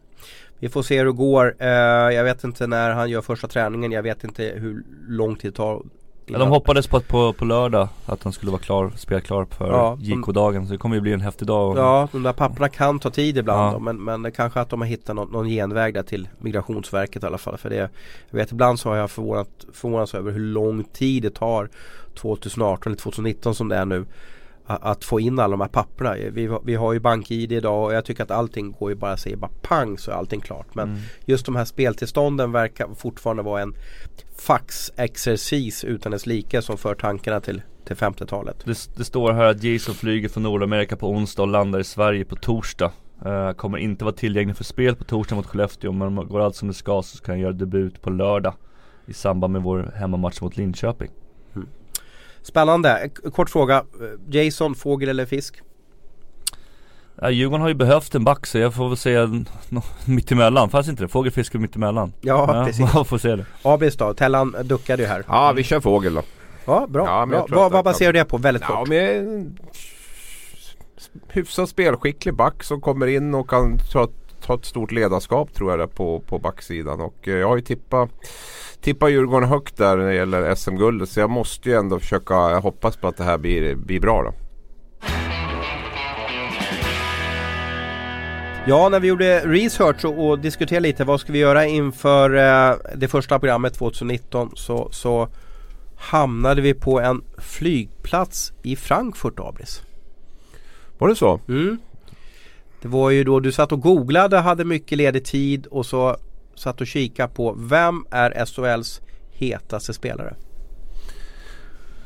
[0.59, 1.55] Vi får se hur det går.
[1.59, 1.67] Eh,
[2.15, 3.91] jag vet inte när han gör första träningen.
[3.91, 5.81] Jag vet inte hur lång tid det tar.
[6.31, 9.67] Ja, de hoppades på att på, på lördag att han skulle vara klar, spelklar för
[9.71, 10.65] Ja, JK-dagen.
[10.67, 11.77] Så det kommer ju bli en häftig dag.
[11.77, 13.71] Ja, de där papperna kan ta tid ibland Ja.
[13.73, 17.25] då, men, men kanske att de har hittat någon, någon genväg där till Migrationsverket i
[17.25, 17.57] alla fall.
[17.57, 17.89] För det,
[18.29, 21.69] jag vet ibland så har jag förvånat, förvånats över hur lång tid det tar
[22.15, 24.05] 2018 eller 2019 som det är nu
[24.81, 26.15] att få in alla de här papperna.
[26.31, 29.11] Vi, har- vi har ju BankID idag och jag tycker att allting går ju bara
[29.11, 30.75] att säga bara pang så är allting klart.
[30.75, 31.01] Men Mm.
[31.25, 33.73] just de här speltillstånden verkar fortfarande vara en
[34.37, 38.65] faxexercis utan dess like som för tankarna till, till 50-talet.
[38.65, 42.25] Det, det står här att Jason flyger från Nordamerika på onsdag och landar i Sverige
[42.25, 42.91] på torsdag.
[43.25, 46.67] Eh, kommer inte vara tillgänglig för spel på torsdag mot Skellefteå men går allt som
[46.67, 48.53] det ska så ska han göra debut på lördag.
[49.05, 51.09] I samband med vår hemmamatch mot Linköping.
[52.43, 53.09] Spännande.
[53.33, 53.83] Kort fråga.
[54.29, 55.61] Jason, fågel eller fisk?
[57.21, 59.29] Ja, Djurgården har ju behövt en back så jag får väl säga
[60.05, 60.69] mittemellan.
[60.69, 61.07] Fanns inte det?
[61.07, 62.13] Fågel, fisk och mittemellan.
[62.21, 62.93] Ja, precis.
[62.93, 63.45] Man får se det.
[63.63, 64.13] Abis då?
[64.13, 65.23] Tellan duckade ju här.
[65.27, 66.21] Ja, vi kör fågel då.
[66.65, 67.05] Ja, bra.
[67.05, 67.59] Ja, men bra.
[67.59, 68.37] Vad, vad baserar du det på?
[68.37, 68.87] Väldigt Ja, kort.
[68.87, 69.59] med
[71.27, 74.07] hyfsat spelskicklig back som kommer in och kan ta,
[74.51, 77.01] ta ett stort ledarskap tror jag där på, på backsidan.
[77.01, 78.09] Och eh, jag har ju tippat
[78.81, 81.09] tippa Djurgården högt där när det gäller SM-guldet.
[81.09, 84.23] Så jag måste ju ändå försöka jag hoppas på att det här blir, blir bra
[84.23, 84.33] då.
[88.67, 92.75] Ja, när vi gjorde research och, och diskuterade lite vad ska vi göra inför eh,
[92.95, 95.27] det första programmet 2019 så, så
[95.97, 99.81] hamnade vi på en flygplats i Frankfurt, Abris.
[100.97, 101.39] Var det så?
[101.47, 101.77] Mm.
[102.81, 106.17] Det var ju då du satt och googlade, hade mycket ledig tid och så
[106.55, 109.01] satt och kikade på vem är SHLs
[109.31, 110.35] hetaste spelare?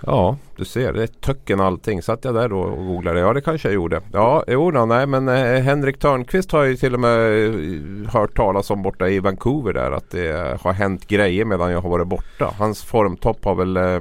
[0.06, 0.94] Ja, du ser.
[0.94, 2.02] Det är töcken allting.
[2.02, 3.20] Satt jag där då och googlade?
[3.20, 4.02] Ja, det kanske jag gjorde.
[4.14, 8.36] Ja, jo då, nej men eh, Henrik Törnqvist har ju till och med eh, hört
[8.36, 11.90] talas om borta i Vancouver där att det eh, har hänt grejer medan jag har
[11.90, 12.54] varit borta.
[12.58, 14.00] Hans formtopp har väl eh,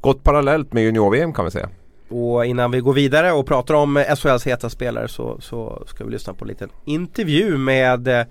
[0.00, 1.68] gått parallellt med junior-VM kan vi säga.
[2.10, 6.10] Och innan vi går vidare och pratar om SHLs heta spelare så, så ska vi
[6.10, 8.26] lyssna på en liten intervju med eh,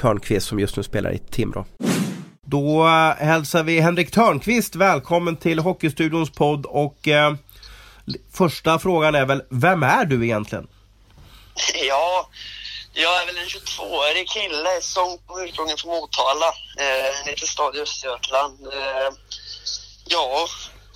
[0.00, 1.64] Törnqvist som just nu spelar i Timrå.
[2.46, 7.34] Då eh, hälsar vi Henrik Törnqvist välkommen till Hockeystudions podd och eh,
[8.32, 10.68] första frågan är väl, vem är du egentligen?
[11.88, 12.28] Ja,
[12.92, 16.48] jag är väl en 22-årig kille som kommer ursprungligen från Motala,
[16.78, 18.66] eh, en liten stad i Östergötland.
[18.66, 19.10] Eh,
[20.04, 20.46] ja,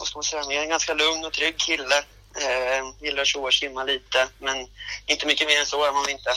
[0.01, 0.62] vad ska man säga mer?
[0.62, 1.98] En ganska lugn och trygg kille.
[2.36, 4.57] Eh, gillar att tjoa och simma lite, men
[5.07, 6.30] inte mycket mer än så är man inte.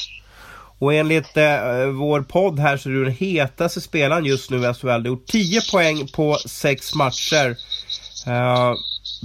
[0.80, 4.74] Och enligt eh, vår podd här så är du den hetaste spelaren just nu i
[4.74, 4.88] SHL.
[4.88, 7.57] Du har gjort 10 poäng på 6 matcher.
[8.28, 8.74] Eh,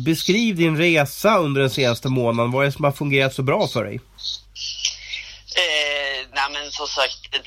[0.04, 2.52] beskriv din resa under den senaste månaden.
[2.52, 4.00] Vad är det som har fungerat så bra för dig?
[5.56, 7.38] Eh, nej men som sagt, det,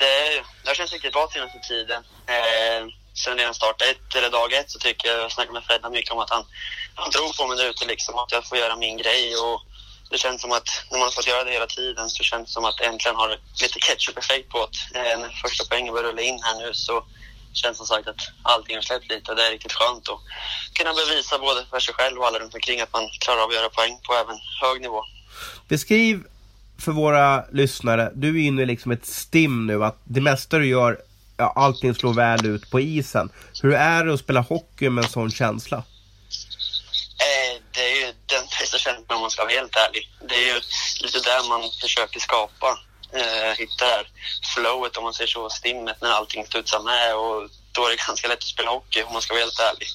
[0.63, 2.03] det har känts riktigt bra senaste tiden.
[2.27, 5.89] Eh, sen redan start ett, eller dag ett, så tycker jag, jag snackar med Fredda
[5.89, 6.45] mycket om att han,
[6.95, 9.35] han tror på mig där ute liksom, att jag får göra min grej.
[9.35, 9.61] Och
[10.09, 12.53] det känns som att när man har fått göra det hela tiden så känns det
[12.53, 13.29] som att äntligen har
[13.61, 14.99] lite ketchup-effekt på det.
[14.99, 17.03] Eh, när första poängen börjar rulla in här nu så
[17.53, 20.19] känns som sagt att allting har släppt lite och det är riktigt skönt att
[20.73, 23.55] kunna bevisa både för sig själv och alla runt omkring att man klarar av att
[23.55, 25.03] göra poäng på även hög nivå.
[25.67, 26.23] Beskriv
[26.79, 30.67] för våra lyssnare, du är inne i liksom ett stim nu att det mesta du
[30.67, 30.97] gör,
[31.45, 33.29] allting slår väl ut på isen.
[33.61, 35.77] Hur är det att spela hockey med en sån känsla?
[35.77, 40.09] Eh, det är ju den bästa känslan om man ska vara helt ärlig.
[40.29, 40.61] Det är ju
[41.03, 42.79] lite där man försöker skapa.
[43.13, 44.07] eh, hitta det här
[44.55, 48.27] flowet om man säger så, stimmet när allting studsar med och då är det ganska
[48.27, 49.87] lätt att spela hockey om man ska vara helt ärlig.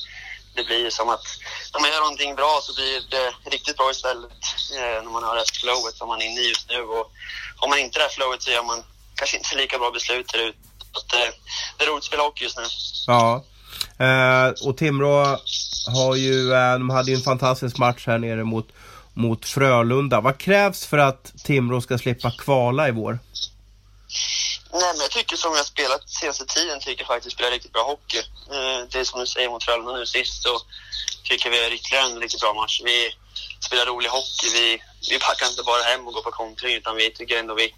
[0.54, 1.26] Det blir som att
[1.72, 4.42] när man gör någonting bra så blir det riktigt bra istället
[4.76, 7.12] eh, när man har det här flowet som man är inne i just nu och
[7.56, 8.84] har man inte det här flowet så gör man
[9.14, 10.52] kanske inte lika bra beslut där.
[10.96, 11.32] Så eh,
[11.78, 12.64] det är roligt att spela hockey just nu.
[13.06, 13.44] Ja.
[13.98, 15.38] Eh, och Timrå
[15.94, 18.68] har ju, eh, de hade ju en fantastisk match här nere mot,
[19.14, 20.20] mot Frölunda.
[20.20, 23.18] Vad krävs för att Timrå ska slippa kvala i vår?
[24.72, 27.82] Nej, men jag tycker som jag spelat senaste tiden tycker jag faktiskt spelar riktigt bra
[27.82, 28.18] hockey.
[28.50, 30.60] Eh, det är som du säger mot Frölunda nu sist så
[31.24, 32.80] tycker vi är ytterligare en riktigt bra match.
[32.84, 33.14] Vi
[33.60, 34.48] spelar rolig hockey.
[34.52, 37.74] Vi, vi packar inte bara hem och går på kontring utan vi tycker ändå vi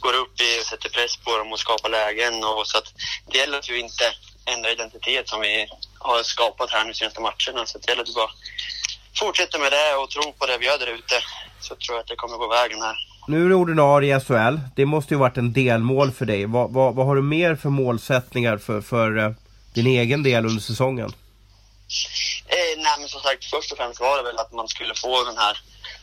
[0.00, 2.44] går upp och sätter press på dem och skapar lägen.
[2.44, 2.88] Och så att
[3.30, 4.04] det gäller att vi inte
[4.44, 5.68] ändrar identitet som vi
[5.98, 7.66] har skapat här nu senaste matcherna.
[7.66, 8.30] Så det gäller att vi bara
[9.18, 11.14] fortsätter med det och tror på det vi gör där ute.
[11.60, 12.96] Så tror jag att det kommer gå vägen här.
[13.28, 14.58] Nu är du ordinarie i SHL.
[14.76, 16.46] Det måste ju varit en delmål för dig.
[16.46, 19.32] Vad, vad, vad har du mer för målsättningar för, för uh,
[19.74, 21.12] din egen del under säsongen?
[22.46, 25.24] Eh, nej, men som sagt, först och främst var det väl att man skulle få
[25.24, 25.58] den här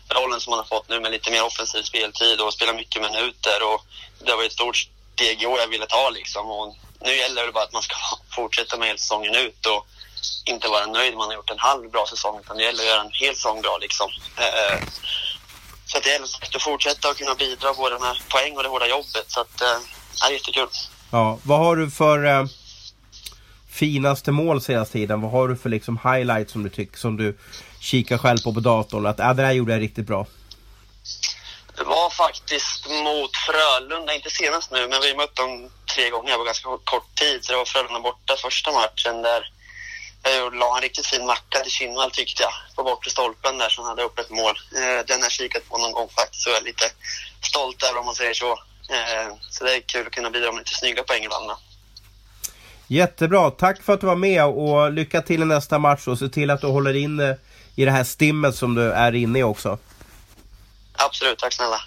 [0.09, 3.63] rollen som man har fått nu med lite mer offensiv speltid och spela mycket minuter.
[3.73, 3.81] Och
[4.25, 6.51] det var ett stort steg i år jag ville ta liksom.
[6.51, 7.95] Och nu gäller det bara att man ska
[8.35, 9.87] fortsätta med hela säsongen ut och
[10.45, 13.01] inte vara nöjd man har gjort en halv bra säsong utan det gäller att göra
[13.01, 14.09] en hel säsong bra liksom.
[14.37, 14.79] Eh, eh,
[15.85, 18.87] så att det gäller att fortsätta och kunna bidra både med poäng och det hårda
[18.87, 19.25] jobbet.
[19.27, 19.77] Så att, eh,
[20.21, 20.67] det är jättekul.
[21.11, 22.45] Ja, vad har du för eh,
[23.69, 25.21] finaste mål senaste tiden?
[25.21, 27.37] Vad har du för liksom highlights som du tycker, som du
[27.79, 29.05] kikar själv på på datorn?
[29.05, 30.25] Att äh, det där gjorde jag riktigt bra.
[31.77, 36.43] Det var faktiskt mot Frölunda, inte senast nu, men vi mötte dem tre gånger på
[36.43, 37.45] ganska kort tid.
[37.45, 39.51] Så det var Frölunda borta första matchen där
[40.23, 43.85] jag la en riktigt fin macka till Kinnvall tyckte jag, på bortre stolpen där som
[43.85, 44.55] hade upp ett mål.
[44.75, 46.85] Eh, den har jag kikat på någon gång faktiskt så jag är lite
[47.41, 48.51] stolt över om man säger så.
[48.89, 51.51] Eh, så det är kul att kunna bidra med lite snygga poäng ibland.
[52.87, 56.27] Jättebra, tack för att du var med och lycka till i nästa match och se
[56.27, 57.35] till att du håller in
[57.77, 59.77] i det här stimmet som du är inne i också.
[60.97, 61.77] Absolut, tack snälla.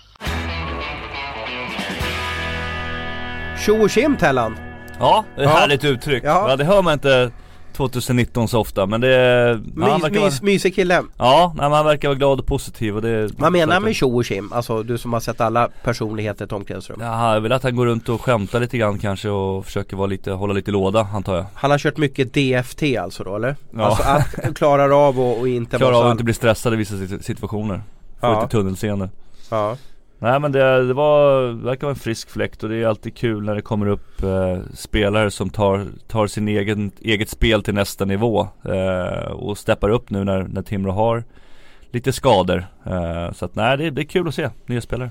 [3.66, 4.56] Tjo och tjim Tellan!
[4.98, 5.48] Ja, ett Ja.
[5.50, 6.24] härligt uttryck.
[6.24, 6.50] Ja.
[6.50, 6.56] Ja.
[6.56, 7.30] det hör man inte
[7.88, 9.60] 2019 så ofta men det...
[9.74, 11.02] Mys, verkar mys, mysig kille.
[11.18, 13.30] ja, nej, men han verkar vara glad och positiv och det...
[13.38, 14.52] Vad menar han med tjo och tjim?
[14.52, 16.98] Alltså du som har sett alla personligheter i ett omklädningsrum.
[17.00, 20.06] Ja, jag vill att han går runt och skämtar lite grann kanske och försöker vara
[20.06, 21.44] lite, hålla lite låda antar jag.
[21.54, 23.56] Han har kört mycket DFT alltså då eller?
[23.76, 23.82] Ja.
[23.84, 26.94] Alltså att klarar av och, och inte Klarar av att inte bli stressad i vissa
[26.94, 27.82] sit- situationer.
[28.20, 28.40] Får Ja.
[28.40, 29.08] lite tunnelseende.
[29.50, 29.76] Ja.
[30.22, 33.44] Nej men det, det var, verkar vara en frisk fläkt och det är alltid kul
[33.44, 38.04] när det kommer upp eh, spelare som tar, tar sin egen, eget spel till nästa
[38.04, 41.24] nivå eh, och steppar upp nu när, när Timrå har
[41.90, 42.66] lite skador.
[42.86, 45.10] Eh, så att nej det, det är kul att se nya spelare.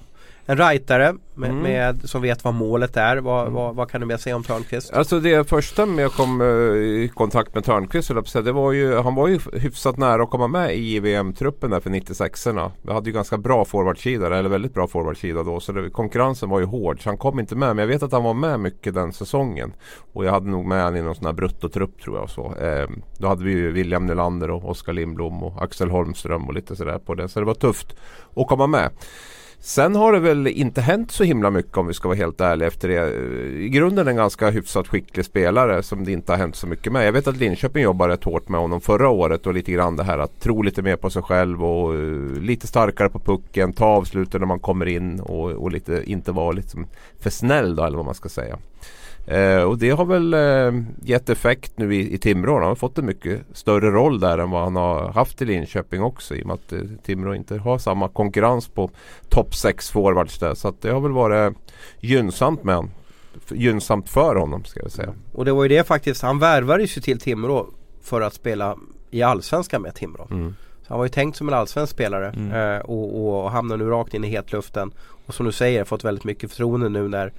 [0.49, 1.63] En rightare med, Mm.
[1.63, 3.17] med, som vet vad målet är.
[3.17, 4.93] Vad, vad, vad kan du mer säga om Törnqvist?
[4.93, 8.95] Alltså det första med jag kom eh, i kontakt med Törnqvist jag det var ju,
[8.95, 12.71] han var ju hyfsat nära att komma med i VM-truppen där för 96orna.
[12.81, 15.59] Vi hade ju ganska bra forwardsida, eller väldigt bra forwardsida då.
[15.59, 17.75] Så det, konkurrensen var ju hård så han kom inte med.
[17.75, 19.73] Men jag vet att han var med mycket den säsongen.
[20.13, 22.29] Och jag hade nog med honom i någon sån här bruttotrupp tror jag.
[22.29, 22.55] Så.
[22.55, 26.75] Eh, då hade vi ju William Nylander och Oskar Lindblom och Axel Holmström och lite
[26.75, 27.27] sådär på det.
[27.27, 27.95] Så det var tufft
[28.35, 28.89] att komma med.
[29.62, 32.68] Sen har det väl inte hänt så himla mycket om vi ska vara helt ärliga
[32.68, 33.14] efter det.
[33.64, 37.07] I grunden en ganska hyfsat skicklig spelare som det inte har hänt så mycket med.
[37.07, 40.03] Jag vet att Linköping jobbade rätt hårt med honom förra året och lite grann det
[40.03, 42.01] här att tro lite mer på sig själv och eh,
[42.41, 46.51] lite starkare på pucken, ta avsluten när man kommer in och, och lite, inte vara
[46.51, 46.86] liksom
[47.20, 48.57] för snäll då eller vad man ska säga.
[49.30, 52.53] Eh, och det har väl eh, gett effekt nu i, i Timrå.
[52.53, 56.01] Han har fått en mycket större roll där än vad han har haft i Linköping
[56.01, 58.89] också i och med att eh, Timrå inte har samma konkurrens på
[59.30, 60.53] topp 6 forwards där.
[60.53, 61.53] Så att det har väl varit
[61.99, 62.91] gynnsamt med honom.
[63.49, 65.13] Gynnsamt för honom ska jag säga.
[65.34, 67.67] Och det var ju det faktiskt, han värvades ju till Timrå
[68.01, 68.77] för att spela
[69.11, 70.27] i Allsvenskan med Timrå.
[70.32, 70.55] Mm.
[70.88, 72.51] Han var ju tänkt som en allsvensk spelare Mm.
[72.75, 74.91] eh, och, och hamnar nu rakt in i hetluften.
[75.25, 77.32] Och som du säger, fått väldigt mycket förtroende nu när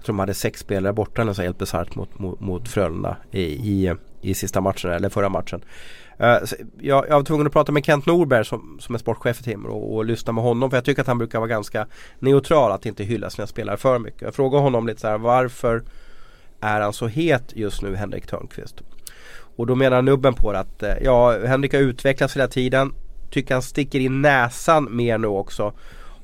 [0.00, 3.16] jag tror de hade sex spelare borta när så helt bisarrt mot, mot, mot Frölunda
[3.30, 5.64] i, i, i sista matchen eller förra matchen.
[6.18, 9.40] Eh, så jag, jag var tvungen att prata med Kent Norberg som, som är sportchef
[9.40, 11.86] i Timrå och, och lyssna med honom för jag tycker att han brukar vara ganska
[12.18, 14.22] neutral att inte hylla sina spelare för mycket.
[14.22, 15.82] Jag frågade honom lite så här varför
[16.60, 18.82] är han så het just nu Henrik Törnqvist?
[19.56, 22.94] Och då menar nubben på det att eh, ja, Henrik har utvecklats hela tiden.
[23.30, 25.72] Tycker han sticker in näsan mer nu också.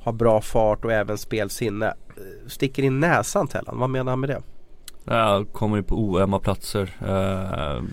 [0.01, 1.93] Har bra fart och även spelsinne.
[2.17, 4.41] Eh, Sticker in näsan Tellan, vad menar han med det?
[5.05, 6.95] Ja, kommer på oömma platser.
[7.01, 7.83] Eh,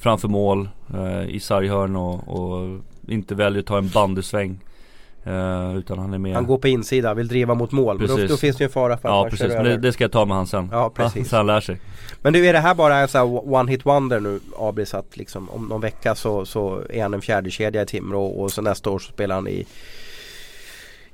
[0.00, 4.60] framför mål, eh, i sarghörn och, och inte väljer att ta en bandysväng.
[5.26, 7.98] Uh, utan han är med Han går på insida, vill driva mot mål.
[7.98, 9.64] Men då, då finns det ju en fara för att Ja man precis, kör men
[9.64, 10.68] det, det ska jag ta med han sen.
[10.72, 11.28] Ja, precis.
[11.30, 11.80] så han lär sig.
[12.22, 15.16] Men du är det här bara en sån här one hit wonder nu Abris att
[15.16, 18.62] liksom om någon vecka så, så är han en fjärde kedja i Timrå och så
[18.62, 19.66] nästa år så spelar han i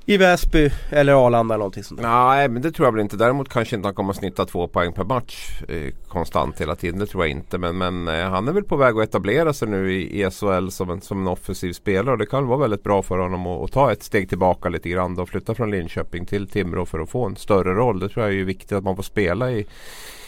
[0.05, 2.09] i Väsby eller Arlanda eller någonting sånt där.
[2.09, 3.17] Nej men det tror jag väl inte.
[3.17, 6.99] Däremot kanske inte han kommer att snitta två poäng per match eh, konstant hela tiden.
[6.99, 7.57] Det tror jag inte.
[7.57, 10.69] Men, men eh, han är väl på väg att etablera sig nu i, i SHL
[10.69, 12.11] som en, som en offensiv spelare.
[12.11, 14.89] Och det kan vara väldigt bra för honom att, att ta ett steg tillbaka lite
[14.89, 15.19] grann.
[15.19, 17.99] Och flytta från Linköping till Timrå för att få en större roll.
[17.99, 19.65] Det tror jag är viktigt att man får spela i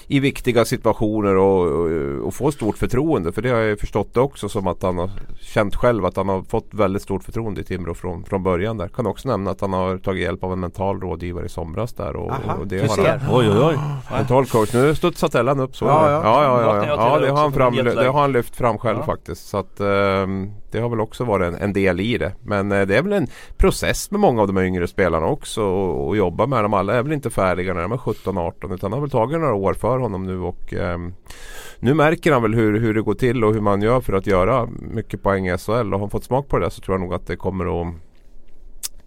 [0.07, 1.89] i viktiga situationer och, och,
[2.27, 3.31] och få stort förtroende.
[3.31, 5.09] För det har jag ju förstått också som att han har
[5.41, 8.87] känt själv att han har fått väldigt stort förtroende i Timrå från, från början där.
[8.87, 12.15] Kan också nämna att han har tagit hjälp av en mental rådgivare i somras där.
[12.15, 13.17] Och, Aha, och det du har ser.
[13.17, 13.77] han, Oj oj oj.
[14.17, 14.73] mental coach.
[14.73, 15.85] Nu studsar Tellan upp så.
[15.85, 16.23] Ja, Ja, ja.
[16.23, 17.19] ja, ja, ja, ja.
[17.19, 19.05] det, det har han fram, det har han lyft fram själv Ja.
[19.05, 19.47] faktiskt.
[19.47, 22.34] Så att ehm, det har väl också varit en, en del i det.
[22.43, 25.63] Men eh, det är väl en process med många av de yngre spelarna också.
[25.63, 26.74] Och, och jobba med dem.
[26.74, 29.53] Alla är väl inte färdiga när de är 17-18 utan det har väl tagit några
[29.53, 30.39] år för honom nu.
[30.39, 30.97] Och eh,
[31.80, 34.28] nu märker han väl hur, hur det går till och hur man gör för att
[34.28, 35.71] göra mycket poäng i SHL.
[35.71, 37.82] Och har han fått smak på det där så tror jag nog att det kommer
[37.82, 37.93] att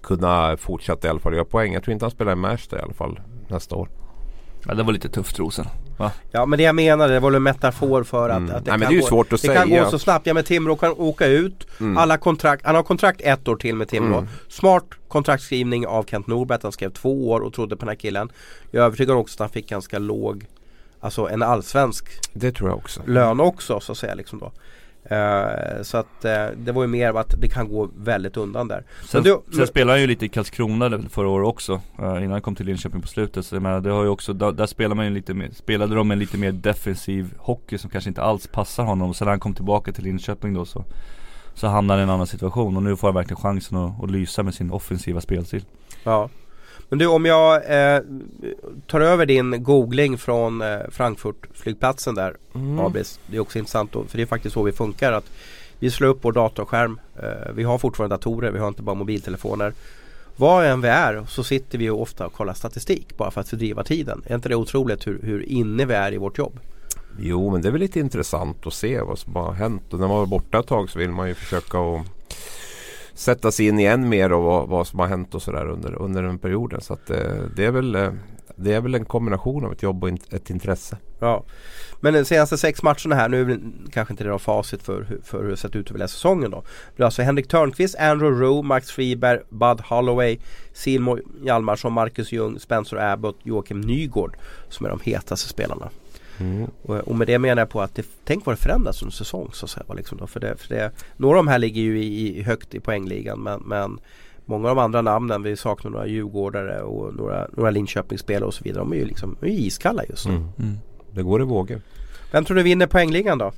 [0.02, 1.72] kunna fortsätta i alla fall göra poäng.
[1.72, 3.88] Jag tror inte han spelar i Märsta i alla fall nästa år.
[4.68, 5.66] Ja, det var lite tufft Rosen.
[5.98, 6.12] Va?
[6.30, 8.54] Ja men det jag menade det var väl en metafor för att, Mm.
[8.56, 10.26] att det Nej, kan det gå, det kan gå så snabbt.
[10.26, 11.66] Ja men Timrå kan åka ut.
[11.80, 11.96] Mm.
[11.98, 14.16] Alla kontrakt, han har kontrakt ett år till med Timrå.
[14.18, 14.28] Mm.
[14.48, 16.58] Smart kontraktskrivning av Kent Norberg.
[16.62, 18.28] Han skrev två år och trodde på den här killen.
[18.70, 20.46] Jag är övertygad också att han fick ganska låg
[21.00, 23.00] Alltså en allsvensk Det tror jag också.
[23.06, 24.52] lön också så att säga liksom då.
[25.10, 28.68] Eh, så att eh, det var ju mer av att det kan gå väldigt undan
[28.68, 28.84] där.
[29.04, 32.40] Sen, du- sen spelade han ju lite i Karlskrona förra året också eh, Innan han
[32.40, 34.94] kom till Linköping på slutet så jag menar, det har ju också, där, där spelar
[34.96, 38.46] man ju lite mer, spelade de en lite mer defensiv hockey som kanske inte alls
[38.46, 40.84] passar honom sen när han kom tillbaka till Linköping då så
[41.54, 44.10] Så hamnade han i en annan situation och nu får han verkligen chansen att, att
[44.10, 45.64] lysa med sin offensiva spelstil
[46.04, 46.28] Ja.
[46.88, 48.00] Men du om jag eh,
[48.86, 52.78] tar över din googling från eh, Frankfurt-flygplatsen där Mm.
[52.78, 53.20] Abris.
[53.26, 55.12] Det är också intressant då, för det är faktiskt så vi funkar.
[55.12, 55.24] att
[55.78, 57.00] Vi slår upp vår datorskärm.
[57.16, 59.72] Eh, vi har fortfarande datorer, vi har inte bara mobiltelefoner.
[60.36, 63.84] Var än vi är så sitter vi ofta och kollar statistik bara för att fördriva
[63.84, 64.22] tiden.
[64.26, 66.60] Är inte det otroligt hur, hur inne vi är i vårt jobb?
[67.18, 69.92] Jo men det är väl lite intressant att se vad som har hänt.
[69.92, 72.06] Och när man var borta ett tag så vill man ju försöka att
[73.16, 76.02] sätta sig in i än mer och vad, vad som har hänt och sådär under,
[76.02, 76.80] under den perioden.
[76.80, 77.16] Så att, eh,
[77.56, 78.10] det, är väl, eh,
[78.56, 80.96] det är väl en kombination av ett jobb och in, ett intresse.
[81.18, 81.44] Ja.
[82.00, 83.60] Men de senaste sex matcherna här, nu är
[83.92, 86.50] kanske inte det då facit för, hur- för hur det sett ut över hela säsongen
[86.50, 86.64] då.
[86.96, 90.38] Det är alltså Henrik Törnqvist, Andrew Rowe, Max Friberg, Bud Holloway,
[90.72, 94.36] Simon Hjalmarsson, Marcus Ljung, Spencer Abbott, Joakim Nygård
[94.68, 95.90] som är de hetaste spelarna.
[96.82, 99.50] Och, och med det menar jag på att det, tänk vad det förändras under säsong
[99.52, 99.94] så att säga.
[99.96, 100.26] Liksom då.
[100.26, 103.42] För det, för det, några av de här ligger ju i, i högt i poängligan
[103.42, 103.98] men, men
[104.48, 108.64] Många av de andra namnen, vi saknar några djurgårdare och några, några Linköpingsspelare och så
[108.64, 108.80] vidare.
[108.80, 110.34] De är ju liksom de är iskalla just nu.
[110.34, 110.48] Mm.
[110.58, 110.78] mm.
[111.10, 111.80] Det går i vågor.
[112.32, 113.52] Vem tror du vinner poängligan då?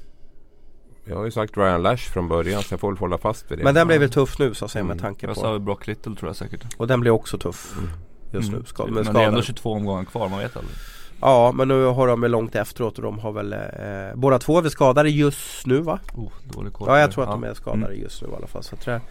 [1.05, 3.59] Jag har ju sagt Ryan Lash från början så jag får väl hålla fast vid
[3.59, 3.65] det.
[3.65, 5.03] Men den blir väl tuff nu så att säga med Mm.
[5.03, 7.75] tanke Jag på sa väl Brock Little tror jag säkert Och den blir också tuff
[7.79, 7.91] Mm.
[8.33, 8.61] just Mm.
[8.61, 8.67] nu.
[8.67, 9.43] Ska, Men med det är ändå skador.
[9.43, 10.77] 22 omgångar kvar, man vet aldrig
[11.21, 13.59] Ja men nu har de långt efteråt och de har väl eh,
[14.15, 15.99] Båda två är väl skadade just nu va?
[16.15, 18.01] oh, dålig koll Ja jag tror att de är skadade Mm.
[18.03, 18.63] just nu i alla fall.
[18.63, 19.03] Så att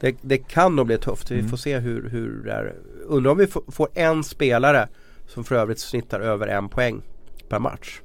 [0.00, 1.30] det, det, kan nog bli tufft.
[1.30, 1.48] Vi Mm.
[1.50, 2.74] får se hur, hur det är.
[3.06, 4.88] Undrar om vi får, en spelare
[5.28, 7.02] som för övrigt snittar över en poäng
[7.48, 8.00] per match.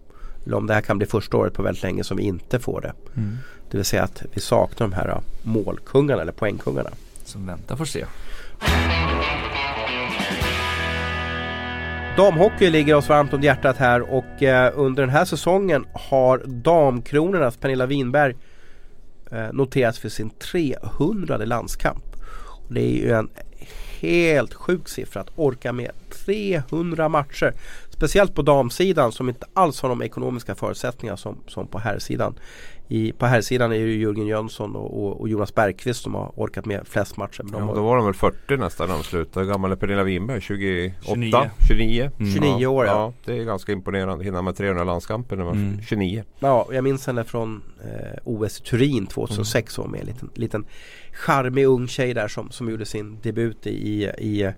[0.45, 2.81] Eller om det här kan bli första året på väldigt länge som vi inte får
[2.81, 2.93] det.
[3.15, 3.37] Mm.
[3.71, 6.89] Det vill säga att vi saknar de här målkungarna eller poängkungarna.
[7.25, 8.05] Så vänta får se
[12.17, 17.57] Damhockey ligger oss varmt om hjärtat här och eh, under den här säsongen har damkronornas
[17.57, 18.35] Pernilla Winberg
[19.31, 22.03] eh, noterats för sin 300 landskamp.
[22.67, 23.29] Och det är ju en
[23.99, 25.91] helt sjuk siffra att orka med
[26.25, 27.53] 300 matcher.
[27.89, 32.35] Speciellt på damsidan som inte alls har de ekonomiska förutsättningar som, som på herrsidan.
[32.87, 36.31] I, på herrsidan är det ju Jörgen Jönsson och, och, och Jonas Bergqvist som har
[36.35, 37.43] orkat med flest matcher.
[37.43, 39.45] Men de Ja, har då var de väl 40 nästan när de slutade.
[39.45, 40.41] Hur gammal är Pernilla Winberg?
[40.41, 40.95] 28?
[41.05, 41.49] 29.
[41.67, 42.11] 29?
[42.19, 42.31] Mm.
[42.33, 42.91] 29 år, ja.
[42.91, 43.13] ja.
[43.25, 44.23] Det är ganska imponerande.
[44.23, 45.77] Hinna med 300 landskamper när man Mm.
[45.79, 46.23] är 29.
[46.39, 49.77] Ja, jag minns henne från eh, OS Turin 2006.
[49.77, 50.65] Hon var med en liten, liten
[51.13, 54.51] charmig ung tjej där som, som gjorde sin debut i, i,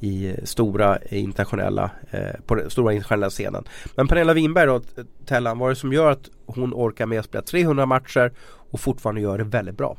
[0.00, 3.64] i stora internationella, eh, på den stora internationella scenen.
[3.94, 4.80] Men Pernilla Winberg då,
[5.26, 8.32] Tellan, vad är det som gör att hon orkar med att spela 300 matcher
[8.70, 9.96] och fortfarande gör det väldigt bra?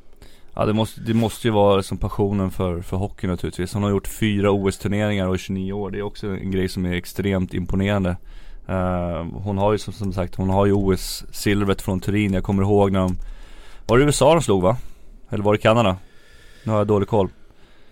[0.53, 3.73] Ja det måste, det måste ju vara som passionen för, för hockey naturligtvis.
[3.73, 5.91] Hon har gjort fyra OS-turneringar och är 29 år.
[5.91, 8.17] Det är också en grej som är extremt imponerande.
[8.69, 12.33] Uh, hon har ju som, som sagt, hon har ju OS-silvret från Turin.
[12.33, 13.17] Jag kommer ihåg när de,
[13.87, 14.77] var det USA de slog va?
[15.29, 15.97] Eller var det Kanada?
[16.63, 17.29] Nu har jag dålig koll.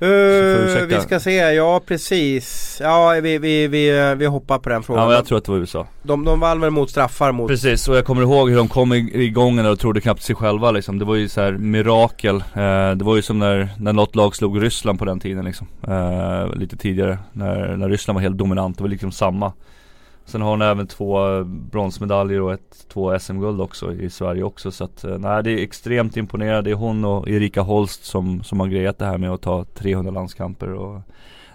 [0.02, 2.78] Uh, vi ska se, ja precis.
[2.84, 5.04] Ja vi, vi, vi, vi hoppar på den frågan.
[5.04, 7.48] Ja men jag tror att det var USA de, de vann väl mot straffar mot...
[7.48, 11.00] Precis, och jag kommer ihåg hur de kom igång och trodde knappt sig själva liksom.
[11.00, 12.36] Det var ju så här mirakel.
[12.36, 15.68] Eh, det var ju som när, när något lag slog Ryssland på den tiden liksom.
[15.88, 17.20] Eh, lite tidigare.
[17.32, 18.78] När, när Ryssland var helt dominant.
[18.78, 19.54] Det var liksom samma.
[20.26, 24.72] Sen har hon även två bronsmedaljer och ett, två SM-guld också i Sverige också.
[24.72, 26.70] Så att eh, nej, det är extremt imponerande.
[26.70, 29.64] Det är hon och Erika Holst som, som har grejat det här med att ta
[29.64, 30.74] 300 landskamper.
[30.74, 31.02] Och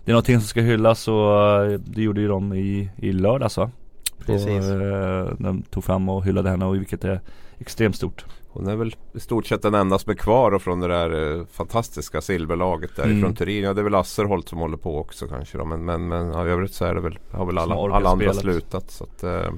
[0.04, 3.56] det är någonting som ska hyllas och eh, det gjorde ju de i, i lördags
[3.56, 3.70] va?
[4.26, 4.68] Precis.
[4.68, 7.20] På, eh, de tog fram och hyllade henne och vilket är
[7.58, 8.24] extremt stort.
[8.52, 11.46] Hon är väl i stort sett den enda som är kvar från det där eh,
[11.46, 13.34] fantastiska silverlaget därifrån mm.
[13.34, 13.64] Turin.
[13.64, 15.64] Ja det är väl Asserholt som håller på också kanske då.
[15.64, 18.34] Men, men, men ja, i övrigt så är det väl, har väl alla, alla andra
[18.34, 18.90] slutat.
[18.90, 19.52] Så att, eh,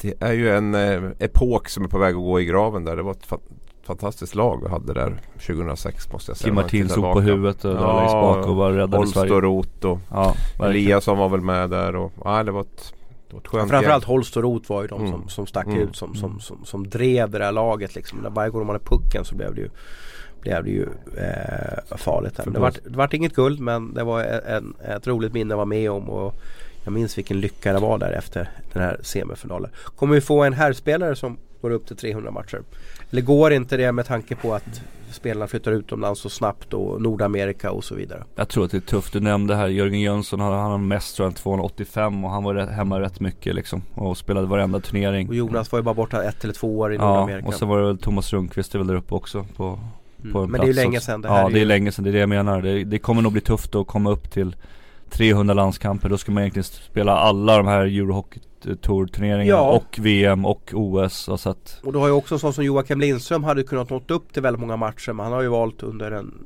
[0.00, 2.96] det är ju en eh, epok som är på väg att gå i graven där.
[2.96, 3.26] Det var ett
[3.86, 6.46] fantastiskt lag vi hade där 2006 måste jag säga.
[6.46, 9.32] Kim Martin stod på huvudet och ja, bak och var räddade Sverige.
[9.32, 10.34] Holst och Roth och ja,
[10.66, 12.94] Eliasson var väl med där och ja, det var ett
[13.30, 15.12] Ja, framförallt Holst och Roth var ju de mm.
[15.12, 15.78] som, som stack mm.
[15.80, 18.22] ut som, som, som, som drev det där laget liksom.
[18.22, 19.70] Där varje gång de hade pucken så blev det ju
[20.40, 22.40] blev det ju eh, farligt.
[22.44, 25.66] Det vart, det vart inget guld men det var en, ett roligt minne att vara
[25.66, 26.10] med om.
[26.10, 26.34] Och
[26.84, 29.70] jag minns vilken lycka det var där efter den här semifinalen.
[29.84, 32.62] Kommer vi få en herrspelare som går upp till 300 matcher?
[33.10, 37.70] Eller går inte det med tanke på att spelarna flyttar utomlands så snabbt och Nordamerika
[37.70, 38.24] och så vidare.
[38.36, 39.12] Jag tror att det är tufft.
[39.12, 42.54] Du nämnde här Jörgen Jönsson, han, han har mest tror jag 285 och han var
[42.54, 45.28] rätt, hemma rätt mycket liksom och spelade varenda turnering.
[45.28, 47.46] Och Jonas var ju bara borta ett eller två år i ja, Nordamerika.
[47.46, 49.64] Ja och så var det väl Thomas Rundqvist är väl där uppe också på,
[50.20, 50.32] mm.
[50.32, 51.64] på en Men det är ju länge sedan det här Ja det är, ju...
[51.64, 52.62] länge sedan, det är det jag menar.
[52.62, 54.56] Det, det kommer nog bli tufft att komma upp till
[55.10, 56.08] 300 landskamper.
[56.08, 58.40] Då ska man egentligen spela alla de här Eurohockey
[58.82, 59.70] Tour-turneringar ja.
[59.70, 61.28] och VM och OS.
[61.28, 61.80] Och, så att...
[61.84, 64.60] och du har ju också sån som Joakim Lindström hade kunnat nått upp till väldigt
[64.60, 66.44] många matcher men han har ju valt under en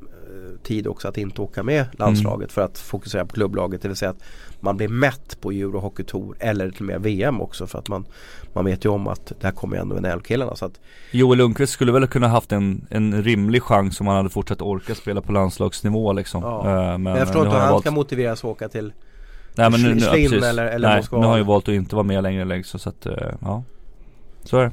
[0.63, 2.49] tid också att inte åka med landslaget mm.
[2.49, 3.83] för att fokusera på klubblaget.
[3.83, 4.23] Det vill säga att
[4.61, 8.05] man blir mätt på Eurohockey Tour eller till och med VM också för att man,
[8.53, 10.57] man vet ju om att där kommer ju ändå NHL-killarna.
[10.57, 10.81] Så att...
[11.11, 14.95] Joel Lundqvist skulle väl kunna haft en, en rimlig chans om han hade fortsatt orka
[14.95, 16.43] spela på landslagsnivå liksom.
[16.43, 16.59] Ja.
[16.59, 17.85] Uh, men, men jag förstår inte hur han valt...
[17.85, 18.93] ska motiveras att åka till
[19.55, 21.19] Nej men nu, nu, ja, eller, eller Nej, Moskva.
[21.19, 23.63] nu har han ju valt att inte vara med längre längre så att, uh, ja.
[24.45, 24.71] Så är det.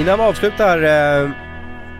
[0.00, 1.30] Innan vi avslutar eh,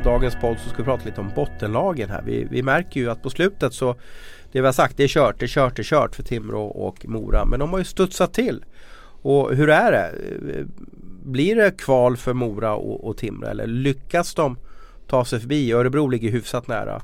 [0.04, 2.22] dagens podd så ska vi prata lite om bottenlagen här.
[2.26, 3.92] Vi, vi märker ju att på slutet så
[4.52, 6.66] det vi har sagt det är kört, det är kört, det är kört för Timrå
[6.66, 7.44] och Mora.
[7.44, 8.64] Men de har ju studsat till.
[9.22, 10.12] Och hur är det?
[11.24, 14.58] Blir det kval för Mora och, och Timrå eller lyckas de
[15.06, 15.72] ta sig förbi?
[15.72, 17.02] Örebro ligger hyfsat nära.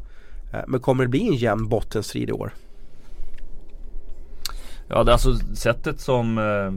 [0.53, 2.53] Eh, men kommer det bli en jämn bottenstrid i år?
[4.89, 6.73] Ja det är alltså sättet som eh,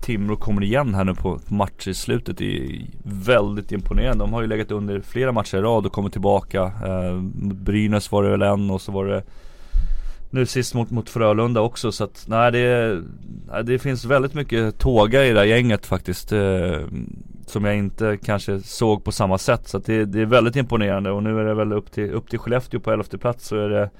[0.00, 4.24] Timrå kommer igen här nu på matcher i slutet Det är väldigt imponerande.
[4.24, 6.62] De har ju legat under flera matcher i rad och kommit tillbaka.
[6.62, 9.22] Eh, Brynäs var det väl en och så var det
[10.30, 13.02] nu sist mot, mot Frölunda också så att nej det,
[13.64, 16.32] det finns väldigt mycket tåga i det här gänget faktiskt.
[16.32, 16.80] Eh,
[17.46, 19.68] som jag inte kanske såg på samma sätt.
[19.68, 22.30] Så att det, det, är väldigt imponerande och nu är det väl upp till, upp
[22.30, 23.90] till Skellefteå på elfte plats så är det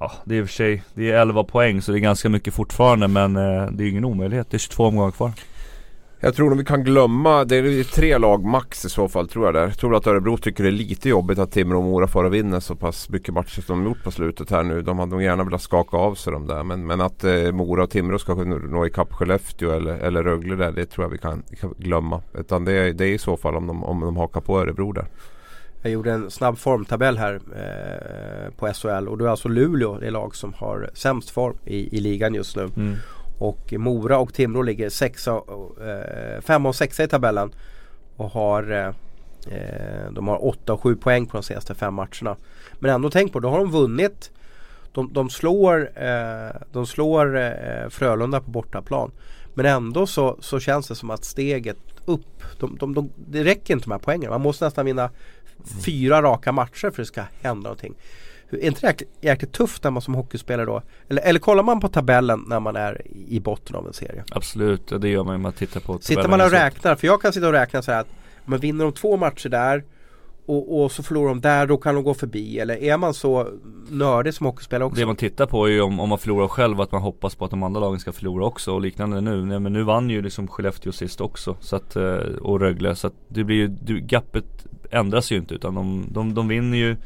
[0.00, 2.28] Ja det är i och för sig, det är 11 poäng så det är ganska
[2.28, 4.50] mycket fortfarande men eh, det är ingen omöjlighet.
[4.50, 5.32] Det är 22 omgångar kvar.
[6.22, 9.44] Jag tror nog vi kan glömma, det är tre lag max i så fall tror
[9.44, 9.62] jag där.
[9.62, 12.60] Jag tror att Örebro tycker det är lite jobbigt att Timrå och Mora får vinna
[12.60, 14.82] så pass mycket matcher som de gjort på slutet här nu.
[14.82, 16.62] De hade nog gärna velat skaka av sig de där.
[16.62, 20.56] Men, men att eh, Mora och Timrå ska kunna nå ikapp Skellefteå eller, eller Rögle
[20.56, 22.22] där, det tror jag vi kan, kan glömma.
[22.34, 25.06] Utan det, det är i så fall om de, om de hakar på Örebro där.
[25.82, 30.10] Jag gjorde en snabb formtabell här eh, på SHL och då är alltså Luleå det
[30.10, 32.68] lag som har sämst form i, i ligan just nu.
[32.76, 32.96] Mm.
[33.38, 37.54] Och Mora och Timrå ligger sexa, eh, femma och sexa i tabellen.
[38.16, 38.88] Och har eh,
[39.54, 42.36] eh de har 8 och 7 poäng på de senaste fem matcherna.
[42.78, 44.30] Men ändå tänk på, då har de vunnit.
[44.92, 49.10] De, de slår, eh, de slår eh, Frölunda på bortaplan.
[49.54, 53.74] Men ändå så, så känns det som att steget upp, de, de, de, det räcker
[53.74, 54.30] inte med poängen.
[54.30, 55.10] Man måste nästan vinna
[55.84, 57.94] fyra raka matcher för att det ska hända någonting.
[58.50, 60.82] Är inte det jäkligt, jäkligt tufft när man som hockeyspelare då?
[61.08, 64.24] Eller, eller kollar man på tabellen när man är i botten av en serie?
[64.30, 66.02] Absolut, det gör man ju man tittar på tabellen.
[66.02, 68.08] Sitter man och räknar, för jag kan sitta och räkna så här att
[68.44, 69.84] man vinner de två matcher där
[70.46, 72.58] och, och, så förlorar de där, då kan de gå förbi.
[72.58, 73.48] Eller är man så
[73.88, 75.00] nördig som hockeyspelare också?
[75.00, 77.44] Det man tittar på är ju om, om man förlorar själv, att man hoppas på
[77.44, 79.44] att de andra lagen ska förlora också och liknande nu.
[79.44, 81.56] Nej, men nu vann ju liksom Skellefteå sist också.
[81.60, 82.94] Så att, eh, och Rögle.
[82.94, 86.96] Så att det blir ju, gapet ändras ju inte utan de, de, de vinner ju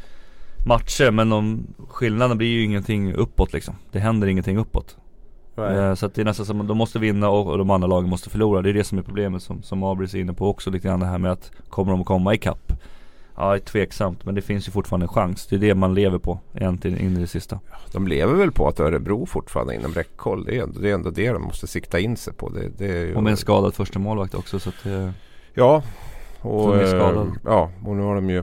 [0.66, 3.74] matcher men de, skillnaden blir ju ingenting uppåt liksom.
[3.92, 4.96] Det händer ingenting uppåt.
[5.58, 7.88] Eh, så att det är nästan som att de måste vinna och, och de andra
[7.88, 8.62] lagen måste förlora.
[8.62, 11.00] Det är det som är problemet som, som Abris är inne på också lite grann
[11.00, 12.72] det här med att kommer de att komma ikapp?
[13.36, 15.46] Ja, det är tveksamt men det finns ju fortfarande en chans.
[15.46, 17.60] Det är det man lever på egentligen in i det sista.
[17.92, 20.44] De lever väl på att Örebro fortfarande är inom räckhåll.
[20.44, 22.48] Det är ändå det, är ändå det de måste sikta in sig på.
[22.48, 23.14] Det, det är ju...
[23.14, 25.12] Och med en skadad första målvakt också så att det...
[25.54, 25.82] Ja,
[26.40, 28.42] och, eh, ja, och nu har de ju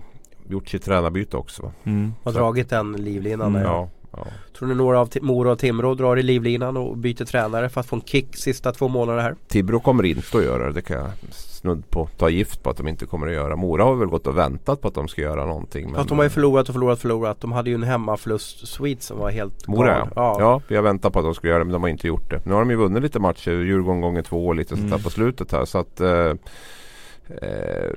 [0.49, 1.71] gjort sitt tränarbyte också.
[1.83, 2.13] Mm.
[2.23, 3.61] Har dragit den livlinan Mm.
[3.61, 4.27] Ja, ja.
[4.57, 7.87] Tror ni några av Mora och Timrå drar i livlinan och byter tränare för att
[7.87, 9.35] få en kick sista två månaderna här?
[9.47, 10.73] Tibro kommer inte att göra det.
[10.73, 13.55] Det kan jag snudd på ta gift på att de inte kommer att göra.
[13.55, 15.85] Mora har väl gått och väntat på att de ska göra någonting.
[15.85, 17.41] Men Fast de har ju förlorat och förlorat och förlorat.
[17.41, 20.07] De hade ju en hemmaförlust Sweet som var helt Mora ja.
[20.15, 20.35] ja.
[20.39, 20.61] ja.
[20.67, 22.45] vi har väntat på att de skulle göra det men de har inte gjort det.
[22.45, 23.51] Nu har de ju vunnit lite matcher.
[23.51, 25.03] Djurgården gånger två och lite sånt där Mm.
[25.03, 25.65] på slutet här.
[25.65, 26.33] Så att eh,
[27.41, 27.89] eh,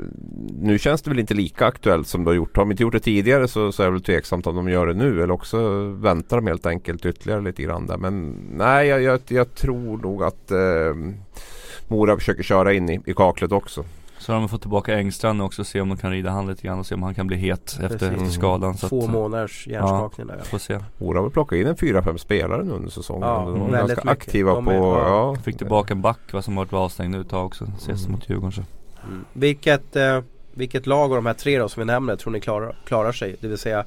[0.61, 2.57] nu känns det väl inte lika aktuellt som de har gjort.
[2.57, 4.87] Har de inte gjort det tidigare så, så är det väl tveksamt om de gör
[4.87, 5.23] det nu.
[5.23, 5.59] Eller också
[5.89, 7.97] väntar de helt enkelt ytterligare lite grann där.
[7.97, 10.59] Men nej, jag, jag, jag tror nog att eh,
[11.89, 13.85] Mora försöker köra in i, i kaklet också.
[14.19, 16.63] Så har de fått tillbaka Engstrand också och se om de kan rida han lite
[16.63, 18.09] grann och se om han kan bli het efter, Precis.
[18.13, 18.77] efter skadan.
[18.77, 20.41] Så Två att, månaders hjärnskakning där.
[20.45, 20.79] får se.
[20.99, 23.29] Mora har väl plockat in en fyra, fem spelare nu under säsongen.
[23.29, 24.23] Ja, de var väldigt ganska mycket.
[24.29, 24.71] aktiva De på...
[24.71, 24.99] är- ja.
[25.35, 27.65] Ja, Fick tillbaka en back va, som varit avstängd nu ett tag också.
[27.79, 28.13] Ses Mm.
[28.13, 28.63] mot Djurgården så.
[29.09, 29.25] Mm.
[29.33, 30.21] Vilket, eh,
[30.55, 33.37] vilket lag av de här tre då som vi nämner tror ni klarar, klarar sig?
[33.41, 33.85] Det vill säga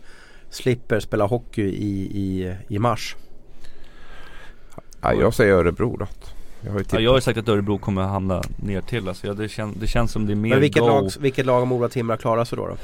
[0.49, 3.15] slipper spela hockey i, i, i mars.
[5.01, 6.07] Ja, jag säger Örebro då.
[6.61, 9.27] Jag har ju Ja, jag har ju sagt att Örebro kommer hamna ner till alltså,
[9.27, 10.87] ja, det, kän, det känns som det är mer Men vilket go.
[10.87, 12.67] lag, vilket lag Mora och Timrå klarar sig då?
[12.67, 12.77] då?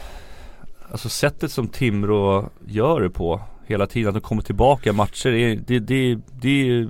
[0.92, 5.32] Alltså sättet som Timrå gör det på hela tiden, att de kommer tillbaka i matcher,
[5.32, 6.90] det, det, det, det är ju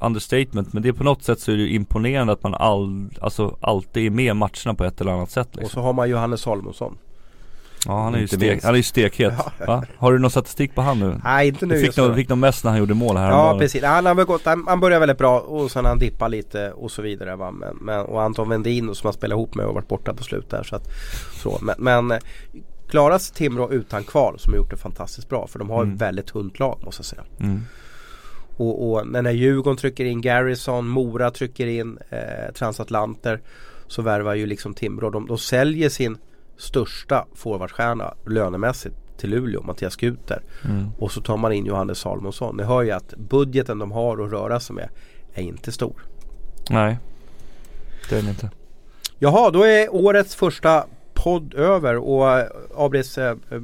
[0.00, 3.08] understatement men det är på något sätt så är det ju imponerande att man all,
[3.20, 5.74] alltså alltid är med i matcherna på ett eller annat sätt Och liksom.
[5.74, 6.98] så har man Johannes Holmosson.
[7.86, 9.34] Ja han är ju stek, han är ju stekhet.
[9.66, 9.84] Va?
[9.96, 11.20] Har du någon statistik på han nu?
[11.24, 12.14] Nej inte nu Du fick nu.
[12.14, 14.64] fick nog mest när han gjorde mål här Ja precis, han har väl gått, han,
[14.68, 17.50] han började väldigt bra och sen har han dippat lite och så vidare va.
[17.50, 20.50] Men, men, och Anton Vendin som han spelat ihop med har varit borta på slutet
[20.50, 20.88] där så att
[21.42, 21.58] så.
[21.62, 22.18] Men, men eh,
[22.88, 25.94] klaras Timrå utan kval som har gjort det fantastiskt bra för de har Mm.
[25.94, 27.22] ett väldigt tunt lag måste jag säga.
[27.40, 27.62] mm.
[28.56, 33.40] Och, och när Djurgården trycker in Garrison, Mora trycker in eh, transatlanter
[33.86, 35.10] så värvar ju liksom Timrå.
[35.10, 36.18] De, de säljer sin
[36.56, 40.42] största forwardstjärna lönemässigt till Luleå, Mattias Guter.
[40.64, 40.90] Mm.
[40.98, 42.56] Och så tar man in Johannes Salomonsson.
[42.56, 44.88] Ni hör ju att budgeten de har att röra sig med
[45.34, 46.02] är inte stor.
[46.70, 46.98] Nej
[48.08, 48.50] Det är det inte
[49.18, 52.46] Jaha, då är årets första podd över och eh,
[52.76, 53.62] Abris eh, eh,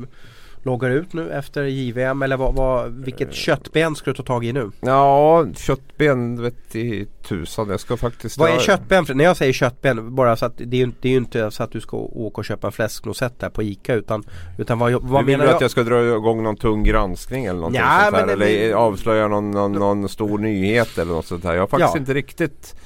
[0.66, 4.52] loggar ut nu efter JVM eller vad, vad, vilket köttben ska du ta tag i
[4.52, 4.70] nu?
[4.80, 7.68] Ja, köttben vet i tusan.
[7.70, 8.38] Jag ska faktiskt...
[8.38, 9.06] Vad är köttben?
[9.06, 11.62] För när jag säger köttben, bara så att det är det är ju inte så
[11.62, 14.24] att du ska åka och köpa en fläsknosett där på ICA utan,
[14.58, 15.54] utan vad, vad du menar du jag?
[15.56, 18.26] att jag ska dra igång någon tung granskning eller någonting Ja, sånt här?
[18.26, 21.54] men det- Eller avslöja någon, någon, någon stor nyhet eller något sånt här.
[21.54, 21.98] Jag har faktiskt Ja.
[22.00, 22.76] inte riktigt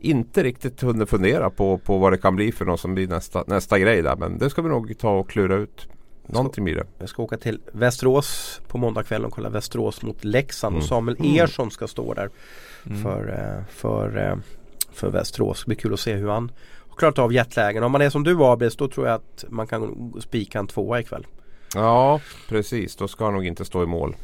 [0.00, 3.44] inte riktigt hunnit fundera på, på vad det kan bli för något som blir nästa,
[3.46, 4.16] nästa grej där.
[4.16, 5.88] Men det ska vi nog ta och klura ut.
[6.26, 6.86] Någonting blir det.
[6.98, 10.88] Jag ska åka till Västerås på måndagskvällen och kolla Västerås mot Leksand och Mm.
[10.88, 11.44] Samuel Mm.
[11.44, 12.30] Ersson ska stå där
[13.02, 14.36] för, eh, för, eh,
[14.92, 15.60] för Västerås.
[15.60, 16.50] Det blir kul att se hur han
[16.88, 17.82] har klarat av jetlägen.
[17.82, 21.00] Om man är som du Abris då tror jag att man kan spika en tvåa
[21.00, 21.26] ikväll.
[21.74, 22.96] Ja, precis.
[22.96, 24.16] Då ska han nog inte stå i mål.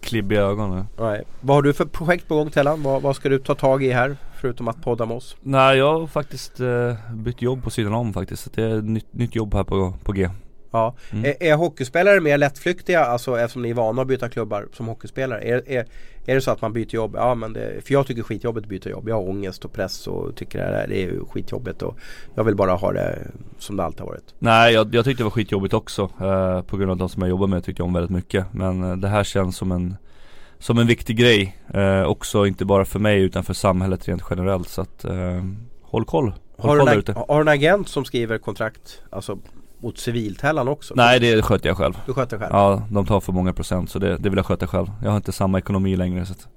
[0.00, 1.22] Klibbiga ögon nu Nej.
[1.40, 2.82] Vad har du för projekt på gång Tellan?
[2.82, 4.16] Vad, vad ska du ta tag i här?
[4.40, 5.36] Förutom att podda med oss.
[5.40, 8.42] Nej jag har faktiskt eh, bytt jobb på sidan om faktiskt.
[8.42, 10.28] Så det är ett nytt, nytt jobb här på, på G.
[10.72, 10.94] Ja.
[11.12, 11.24] Mm.
[11.24, 15.40] Är, är hockeyspelare mer lättflyktiga, alltså eftersom ni är vana att byta klubbar som hockeyspelare?
[15.40, 15.86] Är, är,
[16.26, 17.14] är det så att man byter jobb?
[17.16, 19.08] Ja men det, för jag tycker skitjobbigt att byta jobb.
[19.08, 21.98] Jag har ångest och press och tycker det, här, det är skitjobbigt och
[22.34, 23.18] jag vill bara ha det
[23.58, 24.34] som det alltid har varit.
[24.38, 26.02] Nej jag, jag tyckte det var skitjobbigt också.
[26.20, 28.46] Eh, på grund av de som jag jobbar med tyckte jag om väldigt mycket.
[28.52, 29.96] Men eh, det här känns som en
[30.58, 31.56] som en viktig grej.
[31.74, 34.68] Eh, också inte bara för mig utan för samhället rent generellt.
[34.68, 35.44] Så att eh,
[35.82, 36.32] håll koll.
[36.56, 39.38] Håll Har du, koll där en, har du en agent som skriver kontrakt alltså
[39.82, 40.94] mot civiltällan också?
[40.96, 41.94] Nej det sköter jag själv.
[42.06, 42.50] Du sköter själv?
[42.52, 44.86] Ja de tar för många procent så det, det vill jag sköta själv.
[45.02, 46.48] Jag har inte samma ekonomi längre så att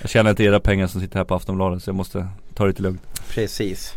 [0.00, 2.68] Jag tjänar inte era pengar som sitter här på Aftonbladet så jag måste ta det
[2.68, 3.02] lite lugnt.
[3.28, 3.94] Precis.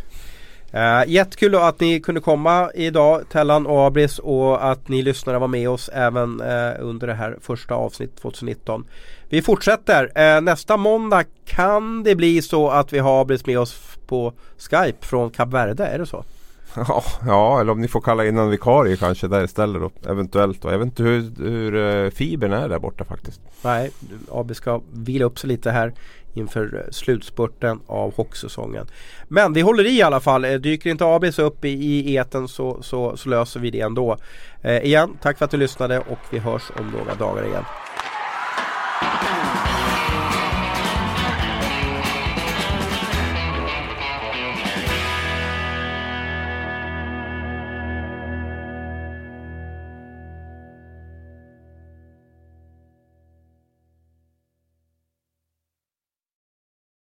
[0.73, 5.47] Uh, jättekul att ni kunde komma idag Tellan och Abris och att ni lyssnare var
[5.47, 8.85] med oss även eh, under det här första avsnitt 2019.
[9.29, 10.11] Vi fortsätter.
[10.15, 15.05] Eh, nästa måndag kan det bli så att vi har Abris med oss på Skype
[15.05, 16.23] från Kap Verde, är det så?
[16.87, 20.09] Ja, ja, eller om ni får kalla in en vikarie kanske där istället då.
[20.11, 20.71] Eventuellt då.
[20.71, 23.41] Jag vet inte hur, hur eh, fibern är där borta faktiskt.
[23.61, 23.91] Nej,
[24.31, 25.93] AB ska vila upp sig lite här
[26.33, 28.87] inför eh, slutspurten av hockeysäsongen.
[29.27, 30.45] Men vi håller i i alla fall.
[30.45, 34.17] Eh, dyker inte Abis upp i, i eten så, så, så löser vi det ändå.
[34.61, 37.63] Eh, igen, tack för att du lyssnade och vi hörs om några dagar igen.